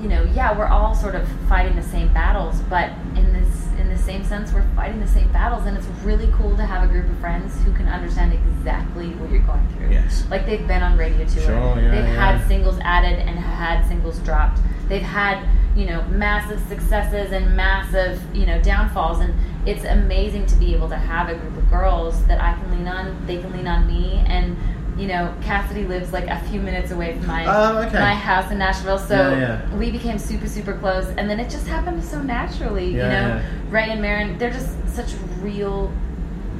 you 0.00 0.08
know, 0.08 0.24
yeah, 0.34 0.56
we're 0.56 0.66
all 0.66 0.94
sort 0.94 1.14
of 1.14 1.26
fighting 1.48 1.76
the 1.76 1.82
same 1.82 2.12
battles, 2.12 2.60
but 2.68 2.90
in 3.16 3.32
this 3.32 3.64
in 3.78 3.88
the 3.88 3.98
same 3.98 4.22
sense 4.22 4.52
we're 4.52 4.66
fighting 4.76 5.00
the 5.00 5.08
same 5.08 5.30
battles 5.32 5.66
and 5.66 5.76
it's 5.76 5.86
really 6.04 6.30
cool 6.34 6.56
to 6.56 6.64
have 6.64 6.88
a 6.88 6.92
group 6.92 7.08
of 7.08 7.18
friends 7.18 7.60
who 7.62 7.72
can 7.72 7.88
understand 7.88 8.32
exactly 8.32 9.08
what 9.14 9.30
you're 9.30 9.42
going 9.42 9.66
through. 9.70 9.90
Yes. 9.90 10.24
Like 10.30 10.46
they've 10.46 10.66
been 10.66 10.82
on 10.82 10.96
radio 10.96 11.26
tour. 11.26 11.42
Sure, 11.42 11.80
yeah, 11.80 11.90
they've 11.90 12.04
yeah. 12.04 12.36
had 12.36 12.46
singles 12.46 12.78
added 12.82 13.18
and 13.18 13.38
had 13.38 13.86
singles 13.88 14.18
dropped. 14.20 14.60
They've 14.88 15.02
had, 15.02 15.44
you 15.74 15.86
know, 15.86 16.02
massive 16.04 16.60
successes 16.68 17.32
and 17.32 17.56
massive, 17.56 18.22
you 18.34 18.46
know, 18.46 18.60
downfalls 18.62 19.20
and 19.20 19.34
it's 19.66 19.84
amazing 19.84 20.46
to 20.46 20.56
be 20.56 20.74
able 20.74 20.88
to 20.90 20.96
have 20.96 21.28
a 21.28 21.34
group 21.34 21.56
of 21.56 21.68
girls 21.70 22.24
that 22.26 22.40
I 22.40 22.54
can 22.54 22.70
lean 22.70 22.86
on, 22.86 23.26
they 23.26 23.38
can 23.38 23.52
lean 23.52 23.66
on 23.66 23.86
me 23.86 24.22
and 24.26 24.56
you 24.96 25.08
know, 25.08 25.34
Cassadee 25.40 25.88
lives 25.88 26.12
like 26.12 26.26
a 26.28 26.38
few 26.48 26.60
minutes 26.60 26.90
away 26.92 27.16
from 27.16 27.26
my 27.26 27.44
Oh, 27.46 27.78
okay. 27.82 27.98
my 27.98 28.14
house 28.14 28.50
in 28.52 28.58
Nashville, 28.58 28.98
so 28.98 29.14
Yeah, 29.16 29.38
yeah. 29.68 29.76
we 29.76 29.90
became 29.90 30.18
super 30.18 30.46
super 30.46 30.74
close 30.74 31.06
and 31.18 31.28
then 31.28 31.40
it 31.40 31.50
just 31.50 31.66
happened 31.66 32.02
so 32.04 32.20
naturally, 32.22 32.86
you 32.92 32.98
know. 32.98 33.08
yeah. 33.08 33.42
Ray 33.70 33.90
and 33.90 34.00
Maren, 34.00 34.38
they're 34.38 34.52
just 34.52 34.70
such 34.88 35.14
real 35.40 35.92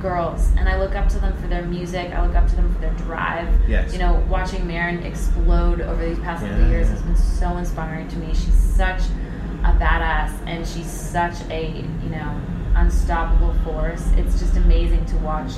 girls 0.00 0.50
and 0.58 0.68
I 0.68 0.78
look 0.78 0.94
up 0.94 1.08
to 1.10 1.18
them 1.18 1.32
for 1.40 1.46
their 1.46 1.62
music, 1.62 2.12
I 2.12 2.26
look 2.26 2.34
up 2.34 2.48
to 2.48 2.56
them 2.56 2.72
for 2.74 2.80
their 2.80 2.92
drive. 2.94 3.48
Yes. 3.68 3.92
You 3.92 4.00
know, 4.00 4.22
watching 4.28 4.66
Maren 4.66 5.02
explode 5.04 5.80
over 5.80 6.04
these 6.04 6.18
past 6.18 6.42
couple 6.42 6.56
of 6.56 6.62
Yeah. 6.64 6.70
years 6.70 6.88
has 6.88 7.02
been 7.02 7.16
so 7.16 7.56
inspiring 7.56 8.08
to 8.08 8.16
me. 8.18 8.28
She's 8.34 8.52
such 8.54 9.00
a 9.62 9.68
badass 9.78 10.32
and 10.46 10.66
she's 10.66 10.90
such 10.90 11.36
a, 11.50 11.68
you 12.02 12.10
know, 12.10 12.34
unstoppable 12.74 13.54
force. 13.64 14.04
It's 14.16 14.38
just 14.40 14.56
amazing 14.56 15.04
to 15.06 15.16
watch, 15.18 15.52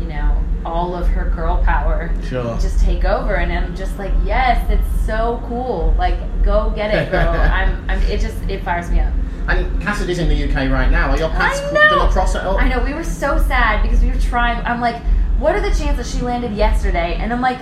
you 0.00 0.06
know, 0.06 0.36
all 0.64 0.94
of 0.94 1.06
her 1.08 1.28
girl 1.30 1.62
power 1.64 2.10
Sure. 2.28 2.56
just 2.58 2.80
take 2.80 3.04
over 3.04 3.34
and 3.36 3.52
I'm 3.52 3.74
just 3.76 3.98
like, 3.98 4.12
yes, 4.24 4.68
it's 4.70 5.06
so 5.06 5.42
cool. 5.48 5.94
Like 5.98 6.16
go 6.44 6.70
get 6.74 6.94
it, 6.94 7.10
girl. 7.10 7.28
I'm 7.30 7.88
I'm 7.90 8.00
it 8.02 8.20
just 8.20 8.36
it 8.48 8.62
fires 8.64 8.90
me 8.90 9.00
up. 9.00 9.12
And 9.48 9.82
Cassadee's 9.82 10.18
in 10.20 10.28
the 10.28 10.44
UK 10.44 10.70
right 10.70 10.90
now. 10.90 11.10
Are 11.10 11.18
your 11.18 11.28
paths 11.30 11.60
I 11.60 11.72
know. 11.72 12.08
cross 12.12 12.34
at 12.36 12.46
all? 12.46 12.58
I 12.58 12.68
know 12.68 12.82
we 12.84 12.94
were 12.94 13.02
so 13.04 13.38
sad 13.38 13.82
because 13.82 14.00
we 14.00 14.08
were 14.10 14.20
trying. 14.20 14.64
I'm 14.64 14.80
like, 14.80 15.02
what 15.38 15.56
are 15.56 15.60
the 15.60 15.74
chances 15.76 16.14
she 16.14 16.22
landed 16.22 16.52
yesterday? 16.52 17.16
And 17.16 17.32
I'm 17.32 17.40
like, 17.40 17.58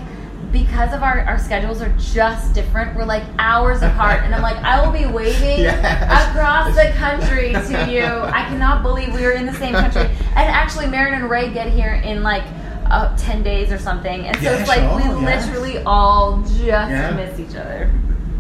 because 0.53 0.93
of 0.93 1.03
our, 1.03 1.21
our 1.21 1.39
schedules 1.39 1.81
are 1.81 1.89
just 1.97 2.53
different, 2.55 2.95
we're 2.97 3.05
like 3.07 3.23
hours 3.39 3.81
apart. 3.83 4.25
And 4.25 4.35
I'm 4.35 4.43
like, 4.43 4.57
I 4.59 4.85
will 4.85 4.93
be 4.93 5.07
waving 5.07 5.61
Yes. 5.65 6.29
across 6.31 6.75
the 6.75 6.91
country 6.99 7.53
to 7.53 7.91
you. 7.91 8.03
I 8.05 8.45
cannot 8.49 8.83
believe 8.83 9.15
we 9.15 9.25
are 9.25 9.31
in 9.33 9.47
the 9.47 9.55
same 9.55 9.73
country. 9.73 10.03
And 10.03 10.51
actually, 10.51 10.87
Maren 10.89 11.15
and 11.15 11.31
Ray 11.31 11.51
get 11.51 11.69
here 11.73 11.95
in 11.95 12.23
like 12.23 12.43
uh, 12.91 13.17
10 13.17 13.43
days 13.43 13.73
or 13.73 13.79
something. 13.79 14.27
And 14.27 14.37
so 14.37 14.43
Yeah, 14.43 14.59
it's 14.59 14.69
like 14.69 14.81
sure, 14.81 14.97
we 14.97 15.03
yeah. 15.03 15.37
literally 15.39 15.79
all 15.85 16.43
just 16.43 16.61
Yeah. 16.65 17.13
miss 17.13 17.39
each 17.39 17.57
other. 17.57 17.91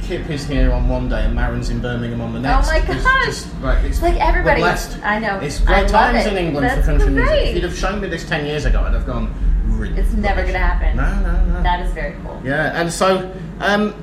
Kip 0.02 0.28
is 0.30 0.46
here 0.46 0.72
on 0.72 0.88
one 0.88 1.08
day 1.08 1.24
and 1.24 1.34
Maren's 1.34 1.70
in 1.70 1.78
Birmingham 1.80 2.20
on 2.20 2.32
the 2.32 2.40
next. 2.40 2.68
Oh 2.68 2.72
my 2.72 2.78
It's 2.78 3.04
just, 3.26 3.62
like, 3.62 3.84
it's, 3.84 4.02
like 4.02 4.16
everybody. 4.16 4.62
I 4.62 5.18
know. 5.18 5.38
It's 5.38 5.60
great 5.60 5.88
times 5.88 6.26
it. 6.26 6.32
in 6.32 6.46
England 6.46 6.66
That's 6.66 6.80
for 6.80 6.92
country 6.92 7.10
music. 7.10 7.48
If 7.48 7.54
you'd 7.54 7.64
have 7.64 7.76
shown 7.76 8.00
me 8.00 8.08
this 8.08 8.28
10 8.28 8.46
years 8.46 8.64
ago, 8.64 8.80
I'd 8.80 8.94
have 8.94 9.06
gone, 9.06 9.32
really? 9.66 9.98
It's 10.00 10.12
never 10.12 10.40
going 10.42 10.54
to 10.54 10.58
happen. 10.58 10.96
No, 10.96 11.20
no, 11.20 11.44
no. 11.44 11.62
That 11.62 11.86
is 11.86 11.92
very 11.92 12.16
cool. 12.22 12.40
Yeah, 12.42 12.80
and 12.80 12.92
so, 12.92 13.30
um, 13.60 13.94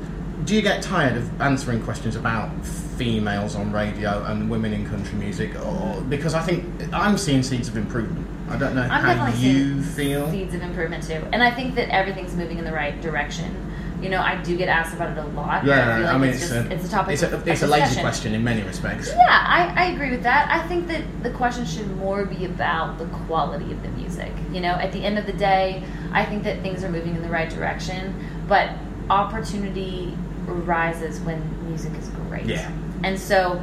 do 0.45 0.55
you 0.55 0.61
get 0.61 0.81
tired 0.81 1.17
of 1.17 1.41
answering 1.41 1.81
questions 1.83 2.15
about 2.15 2.49
females 2.65 3.55
on 3.55 3.71
radio 3.71 4.23
and 4.25 4.49
women 4.49 4.71
in 4.73 4.87
country 4.87 5.17
music? 5.17 5.55
Or 5.65 6.01
because 6.07 6.33
I 6.35 6.41
think 6.41 6.63
I'm 6.93 7.17
seeing 7.17 7.43
seeds 7.43 7.67
of 7.67 7.75
improvement. 7.75 8.27
I 8.49 8.57
don't 8.57 8.75
know 8.75 8.81
I'm 8.81 8.89
how 8.89 9.13
definitely 9.13 9.47
you 9.47 9.83
seeing 9.83 9.83
feel. 9.83 10.31
seeds 10.31 10.53
of 10.55 10.61
improvement 10.61 11.03
too, 11.03 11.21
and 11.31 11.43
I 11.43 11.51
think 11.51 11.75
that 11.75 11.89
everything's 11.89 12.35
moving 12.35 12.57
in 12.59 12.65
the 12.65 12.71
right 12.71 12.99
direction. 13.01 13.63
You 14.01 14.09
know, 14.09 14.21
I 14.21 14.41
do 14.43 14.55
get 14.55 14.69
asked 14.69 14.93
about 14.93 15.17
it 15.17 15.17
a 15.17 15.23
lot. 15.29 15.35
but 15.35 15.49
I, 15.49 15.61
feel 15.61 15.69
Yeah, 15.69 15.99
like 15.99 16.13
I 16.13 16.17
mean, 16.19 16.29
it's, 16.29 16.43
it's, 16.43 16.51
just, 16.51 16.67
a, 16.67 16.73
it's 16.73 16.85
a 16.85 16.89
topic. 16.89 17.13
It's 17.13 17.23
a, 17.23 17.51
it's 17.51 17.61
a 17.63 17.67
lazy 17.67 17.99
question 17.99 18.35
in 18.35 18.43
many 18.43 18.61
respects. 18.61 19.07
Yeah, 19.09 19.25
I, 19.27 19.73
I 19.75 19.85
agree 19.87 20.11
with 20.11 20.21
that. 20.21 20.47
I 20.51 20.67
think 20.67 20.87
that 20.89 21.03
the 21.23 21.31
question 21.31 21.65
should 21.65 21.89
more 21.97 22.23
be 22.23 22.45
about 22.45 22.99
the 22.99 23.07
quality 23.25 23.71
of 23.71 23.81
the 23.81 23.89
music. 23.89 24.31
You 24.51 24.61
know, 24.61 24.73
at 24.73 24.91
the 24.91 25.03
end 25.03 25.17
of 25.17 25.25
the 25.25 25.33
day, 25.33 25.83
I 26.11 26.23
think 26.25 26.43
that 26.43 26.61
things 26.61 26.83
are 26.83 26.89
moving 26.89 27.15
in 27.15 27.23
the 27.23 27.29
right 27.29 27.49
direction, 27.49 28.13
but 28.47 28.69
opportunity 29.09 30.15
rises 30.45 31.19
when 31.21 31.41
music 31.67 31.93
is 31.97 32.09
great. 32.09 32.45
Yeah. 32.45 32.71
And 33.03 33.19
so 33.19 33.61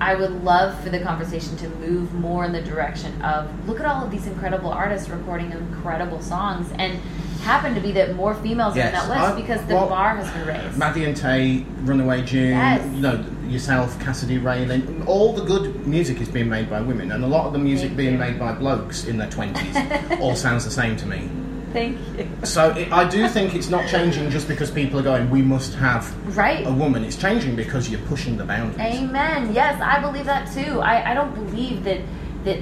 I 0.00 0.14
would 0.14 0.44
love 0.44 0.78
for 0.82 0.90
the 0.90 1.00
conversation 1.00 1.56
to 1.58 1.68
move 1.68 2.12
more 2.14 2.44
in 2.44 2.52
the 2.52 2.62
direction 2.62 3.20
of 3.22 3.48
look 3.68 3.80
at 3.80 3.86
all 3.86 4.04
of 4.04 4.10
these 4.10 4.26
incredible 4.26 4.70
artists 4.70 5.08
recording 5.08 5.50
incredible 5.52 6.20
songs 6.22 6.70
and 6.78 6.94
happen 7.42 7.74
to 7.74 7.80
be 7.80 7.92
that 7.92 8.14
more 8.14 8.34
females 8.34 8.76
are 8.76 8.80
in 8.80 8.92
that 8.92 9.08
list 9.08 9.20
I- 9.20 9.34
because 9.40 9.60
the 9.66 9.74
well, 9.74 9.88
bar 9.88 10.16
has 10.16 10.30
been 10.32 10.46
raised. 10.46 10.76
Maddie 10.78 11.04
and 11.04 11.16
Tae, 11.16 11.64
Runaway 11.82 12.22
June, 12.22 12.50
Yes. 12.50 12.84
you 12.94 13.00
know, 13.00 13.24
yourself, 13.48 13.98
Cassadee 14.00 14.40
RaeLynn, 14.42 15.06
all 15.06 15.32
the 15.32 15.44
good 15.44 15.86
music 15.86 16.20
is 16.20 16.28
being 16.28 16.48
made 16.48 16.68
by 16.68 16.80
women, 16.80 17.10
and 17.12 17.24
a 17.24 17.26
lot 17.26 17.46
of 17.46 17.52
the 17.52 17.58
music 17.58 17.88
Thank 17.88 17.96
being 17.96 18.12
you. 18.12 18.18
made 18.18 18.38
by 18.38 18.52
blokes 18.52 19.04
in 19.04 19.18
their 19.18 19.28
20s 19.30 19.76
all 20.20 20.34
sounds 20.36 20.64
the 20.64 20.70
same 20.70 20.96
to 20.96 21.06
me. 21.06 21.28
Thank 21.72 21.98
you. 22.16 22.28
So 22.44 22.70
it, 22.70 22.90
I 22.92 23.08
do 23.08 23.28
think 23.28 23.54
it's 23.54 23.68
not 23.68 23.88
changing 23.88 24.30
just 24.30 24.48
because 24.48 24.70
people 24.70 24.98
are 24.98 25.02
going, 25.02 25.28
we 25.30 25.42
must 25.42 25.74
have 25.74 26.12
Right. 26.36 26.66
a 26.66 26.72
woman. 26.72 27.04
It's 27.04 27.16
changing 27.16 27.56
because 27.56 27.90
you're 27.90 28.00
pushing 28.02 28.36
the 28.36 28.44
boundaries. 28.44 28.80
Amen. 28.80 29.52
Yes, 29.54 29.80
I 29.82 30.00
believe 30.00 30.24
that 30.26 30.52
too. 30.52 30.80
I, 30.80 31.10
I 31.10 31.14
don't 31.14 31.34
believe 31.34 31.84
that 31.84 32.00
that 32.44 32.60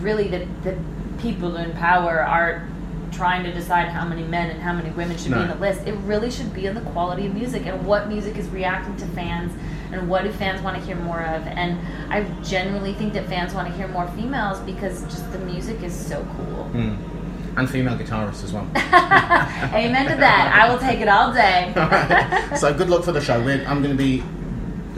really 0.00 0.28
that 0.28 0.46
the 0.64 0.76
people 1.18 1.56
in 1.56 1.72
power 1.72 2.20
are 2.24 2.66
trying 3.12 3.42
to 3.44 3.52
decide 3.52 3.88
how 3.88 4.04
many 4.06 4.22
men 4.22 4.50
and 4.50 4.60
how 4.62 4.72
many 4.72 4.88
women 4.90 5.16
should 5.18 5.32
be 5.32 5.36
No. 5.36 5.42
in 5.42 5.48
the 5.48 5.54
list. 5.56 5.86
It 5.86 5.94
really 6.06 6.30
should 6.30 6.54
be 6.54 6.66
in 6.66 6.74
the 6.74 6.80
quality 6.80 7.26
of 7.26 7.34
music 7.34 7.66
and 7.66 7.84
what 7.84 8.08
music 8.08 8.36
is 8.36 8.48
reacting 8.48 8.96
to 8.98 9.06
fans 9.08 9.52
and 9.92 10.08
what 10.08 10.22
do 10.22 10.30
fans 10.32 10.62
want 10.62 10.78
to 10.78 10.82
hear 10.84 10.94
more 10.96 11.20
of. 11.20 11.44
And 11.46 11.78
I 12.12 12.22
generally 12.44 12.94
think 12.94 13.12
that 13.14 13.26
fans 13.26 13.52
want 13.52 13.68
to 13.68 13.74
hear 13.74 13.88
more 13.88 14.06
females 14.12 14.60
because 14.60 15.02
just 15.02 15.30
the 15.32 15.38
music 15.40 15.82
is 15.82 15.94
so 15.94 16.24
cool. 16.36 16.64
Hmm. 16.72 16.94
And 17.56 17.68
female 17.68 17.96
guitarists 17.96 18.44
as 18.44 18.52
well. 18.52 18.64
Amen 18.76 20.08
to 20.08 20.16
that. 20.16 20.52
I 20.54 20.70
will 20.70 20.78
take 20.78 21.00
it 21.00 21.08
all 21.08 21.32
day. 21.32 21.72
so 22.56 22.72
good 22.72 22.88
luck 22.88 23.04
for 23.04 23.12
the 23.12 23.20
show. 23.20 23.42
We're, 23.42 23.64
I'm 23.66 23.82
going 23.82 23.96
to 23.96 24.02
be 24.02 24.22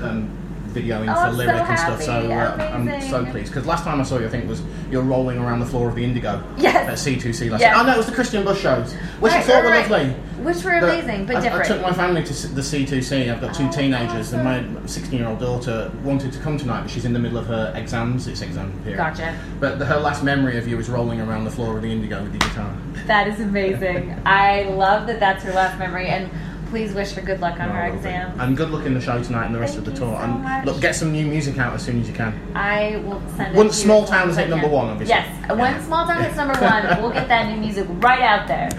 um, 0.02 0.30
videoing 0.72 1.02
Oh, 1.11 1.14
for 1.14 1.20
I'm 1.20 1.32
so 1.32 1.38
lyric 1.38 1.68
and 1.68 1.78
stuff. 1.78 2.02
So 2.02 2.12
uh, 2.30 2.70
I'm 2.74 3.00
so 3.02 3.24
pleased 3.26 3.48
because 3.52 3.66
last 3.66 3.85
time 3.85 4.00
I 4.00 4.04
saw 4.04 4.18
you, 4.18 4.26
I 4.26 4.28
think 4.28 4.48
was 4.48 4.62
you're 4.90 5.02
rolling 5.02 5.38
around 5.38 5.61
the 5.61 5.66
floor 5.66 5.88
of 5.88 5.94
the 5.94 6.04
Indigo 6.04 6.42
Yes. 6.56 6.88
at 7.06 7.12
C2C 7.14 7.50
last. 7.50 7.61
Yes. 7.61 7.76
Oh 7.78 7.85
no, 7.85 7.94
it 7.94 7.96
was 7.96 8.06
the 8.06 8.12
Christian 8.14 8.44
Bush 8.44 8.61
shows, 8.61 8.92
which 9.20 9.32
I 9.32 9.42
thought 9.42 9.64
were 9.64 9.70
right, 9.70 9.88
right. 9.88 10.06
lovely. 10.08 10.14
Which 10.42 10.64
were 10.64 10.72
amazing, 10.72 11.26
but 11.26 11.37
I, 11.37 11.40
different. 11.40 11.64
I 11.64 11.68
took 11.68 11.82
my 11.82 11.92
family 11.92 12.24
to 12.24 12.48
the 12.48 12.61
C2C. 12.62 13.32
I've 13.32 13.40
got 13.40 13.54
two 13.54 13.66
Oh, 13.66 13.70
teenagers, 13.70 14.32
and 14.32 14.42
my 14.42 14.87
16 14.87 15.16
year 15.18 15.28
old 15.28 15.38
daughter 15.38 15.92
wanted 16.02 16.32
to 16.32 16.38
come 16.40 16.58
tonight, 16.58 16.80
but 16.82 16.90
she's 16.90 17.04
in 17.04 17.12
the 17.12 17.18
middle 17.20 17.38
of 17.38 17.46
her 17.46 17.72
exams. 17.76 18.26
It's 18.26 18.42
exam 18.42 18.72
period. 18.82 18.96
Gotcha. 18.96 19.38
But 19.61 19.78
the, 19.78 19.85
her 19.87 20.00
last 20.00 20.24
memory 20.24 20.58
of 20.58 20.66
you 20.66 20.76
was 20.76 20.88
rolling 20.90 21.20
around 21.20 21.44
the 21.44 21.50
floor 21.52 21.76
of 21.76 21.82
the 21.82 21.92
Indigo 21.92 22.22
with 22.24 22.32
the 22.32 22.38
guitar. 22.38 22.76
That 23.06 23.28
is 23.28 23.38
amazing. 23.40 24.20
I 24.26 24.64
love 24.64 25.06
that 25.06 25.20
that's 25.20 25.44
her 25.44 25.52
last 25.52 25.78
memory, 25.78 26.08
and 26.08 26.28
please 26.72 26.94
wish 26.94 27.12
her 27.12 27.20
good 27.20 27.38
luck 27.40 27.61
on 27.61 27.68
her 27.68 27.82
Oh, 27.82 27.90
lovely. 27.90 27.96
exam. 27.98 28.40
And 28.40 28.56
good 28.56 28.70
luck 28.70 28.87
in 28.87 28.94
the 28.94 29.00
show 29.00 29.22
tonight 29.22 29.44
and 29.44 29.54
the 29.54 29.58
rest 29.58 29.76
Thank 29.76 29.87
of 29.88 29.92
the 29.94 30.00
tour. 30.00 30.16
so 30.16 30.22
and 30.24 30.42
much. 30.42 30.64
look, 30.64 30.80
get 30.80 30.94
some 30.94 31.12
new 31.12 31.26
music 31.26 31.58
out 31.58 31.74
as 31.74 31.82
soon 31.85 32.00
as 32.00 32.08
you 32.08 32.14
can. 32.14 32.32
I 32.54 32.96
will 33.04 33.20
send 33.37 33.54
it. 33.54 33.58
Once 33.58 33.76
Small 33.76 34.06
Town 34.06 34.22
soon 34.22 34.30
as 34.30 34.37
hit 34.38 34.48
number 34.48 34.68
one, 34.68 34.87
obviously. 34.88 35.14
Yes, 35.14 35.26
Yeah. 35.48 35.52
when 35.52 35.82
Small 35.82 36.06
Town 36.06 36.22
hits 36.24 36.35
number 36.37 36.54
one, 36.58 36.82
we'll 37.02 37.12
get 37.12 37.28
that 37.28 37.50
new 37.52 37.58
music 37.61 37.87
right 38.00 38.22
out 38.22 38.48
there. 38.48 38.70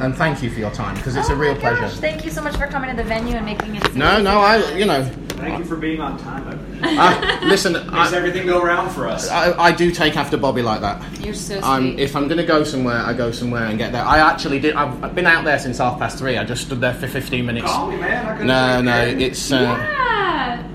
And 0.00 0.16
thank 0.16 0.44
you 0.44 0.50
for 0.50 0.60
your 0.60 0.70
time 0.70 0.94
because 0.94 1.16
it's 1.16 1.28
Oh 1.28 1.32
a 1.34 1.36
real 1.36 1.54
my 1.56 1.60
gosh, 1.60 1.78
pleasure. 1.78 1.96
Thank 1.96 2.24
you 2.24 2.30
so 2.30 2.40
much 2.40 2.56
for 2.56 2.68
coming 2.68 2.90
to 2.90 2.96
the 2.96 3.02
venue 3.08 3.34
and 3.34 3.44
making 3.44 3.74
it. 3.74 3.94
No, 3.96 4.22
no, 4.22 4.38
I, 4.40 4.72
you 4.74 4.84
know, 4.84 5.02
Thank 5.42 5.58
you 5.58 5.64
for 5.64 5.76
being 5.76 6.00
on 6.00 6.18
time. 6.18 6.46
I 6.48 6.52
appreciate 6.52 7.42
listen, 7.48 7.72
Makes 7.72 7.88
I, 7.92 8.16
everything 8.16 8.46
go 8.46 8.62
round 8.62 8.92
for 8.92 9.08
us. 9.08 9.28
I, 9.28 9.52
I 9.58 9.72
do 9.72 9.90
take 9.90 10.16
after 10.16 10.36
Bobby 10.36 10.62
like 10.62 10.80
that. 10.82 11.20
You're 11.20 11.34
so 11.34 11.54
sweet. 11.54 11.64
I'm, 11.64 11.98
if 11.98 12.14
I'm 12.14 12.28
going 12.28 12.38
to 12.38 12.46
go 12.46 12.64
somewhere, 12.64 12.98
I 12.98 13.12
go 13.12 13.30
somewhere 13.32 13.64
and 13.64 13.76
get 13.76 13.92
there. 13.92 14.04
I 14.04 14.18
actually 14.18 14.60
did. 14.60 14.74
I've, 14.74 15.02
I've 15.02 15.14
been 15.14 15.26
out 15.26 15.44
there 15.44 15.58
since 15.58 15.78
half 15.78 15.98
past 15.98 16.18
three. 16.18 16.38
I 16.38 16.44
just 16.44 16.66
stood 16.66 16.80
there 16.80 16.94
for 16.94 17.08
15 17.08 17.44
minutes. 17.44 17.66
Call 17.66 17.90
me, 17.90 17.96
man. 17.96 18.40
I 18.40 18.44
No, 18.44 18.82
no, 18.82 18.90
care 18.92 19.08
of 19.14 19.20
you. 19.20 19.26
it's. 19.26 19.52
Uh, 19.52 19.62
yeah, 19.62 20.72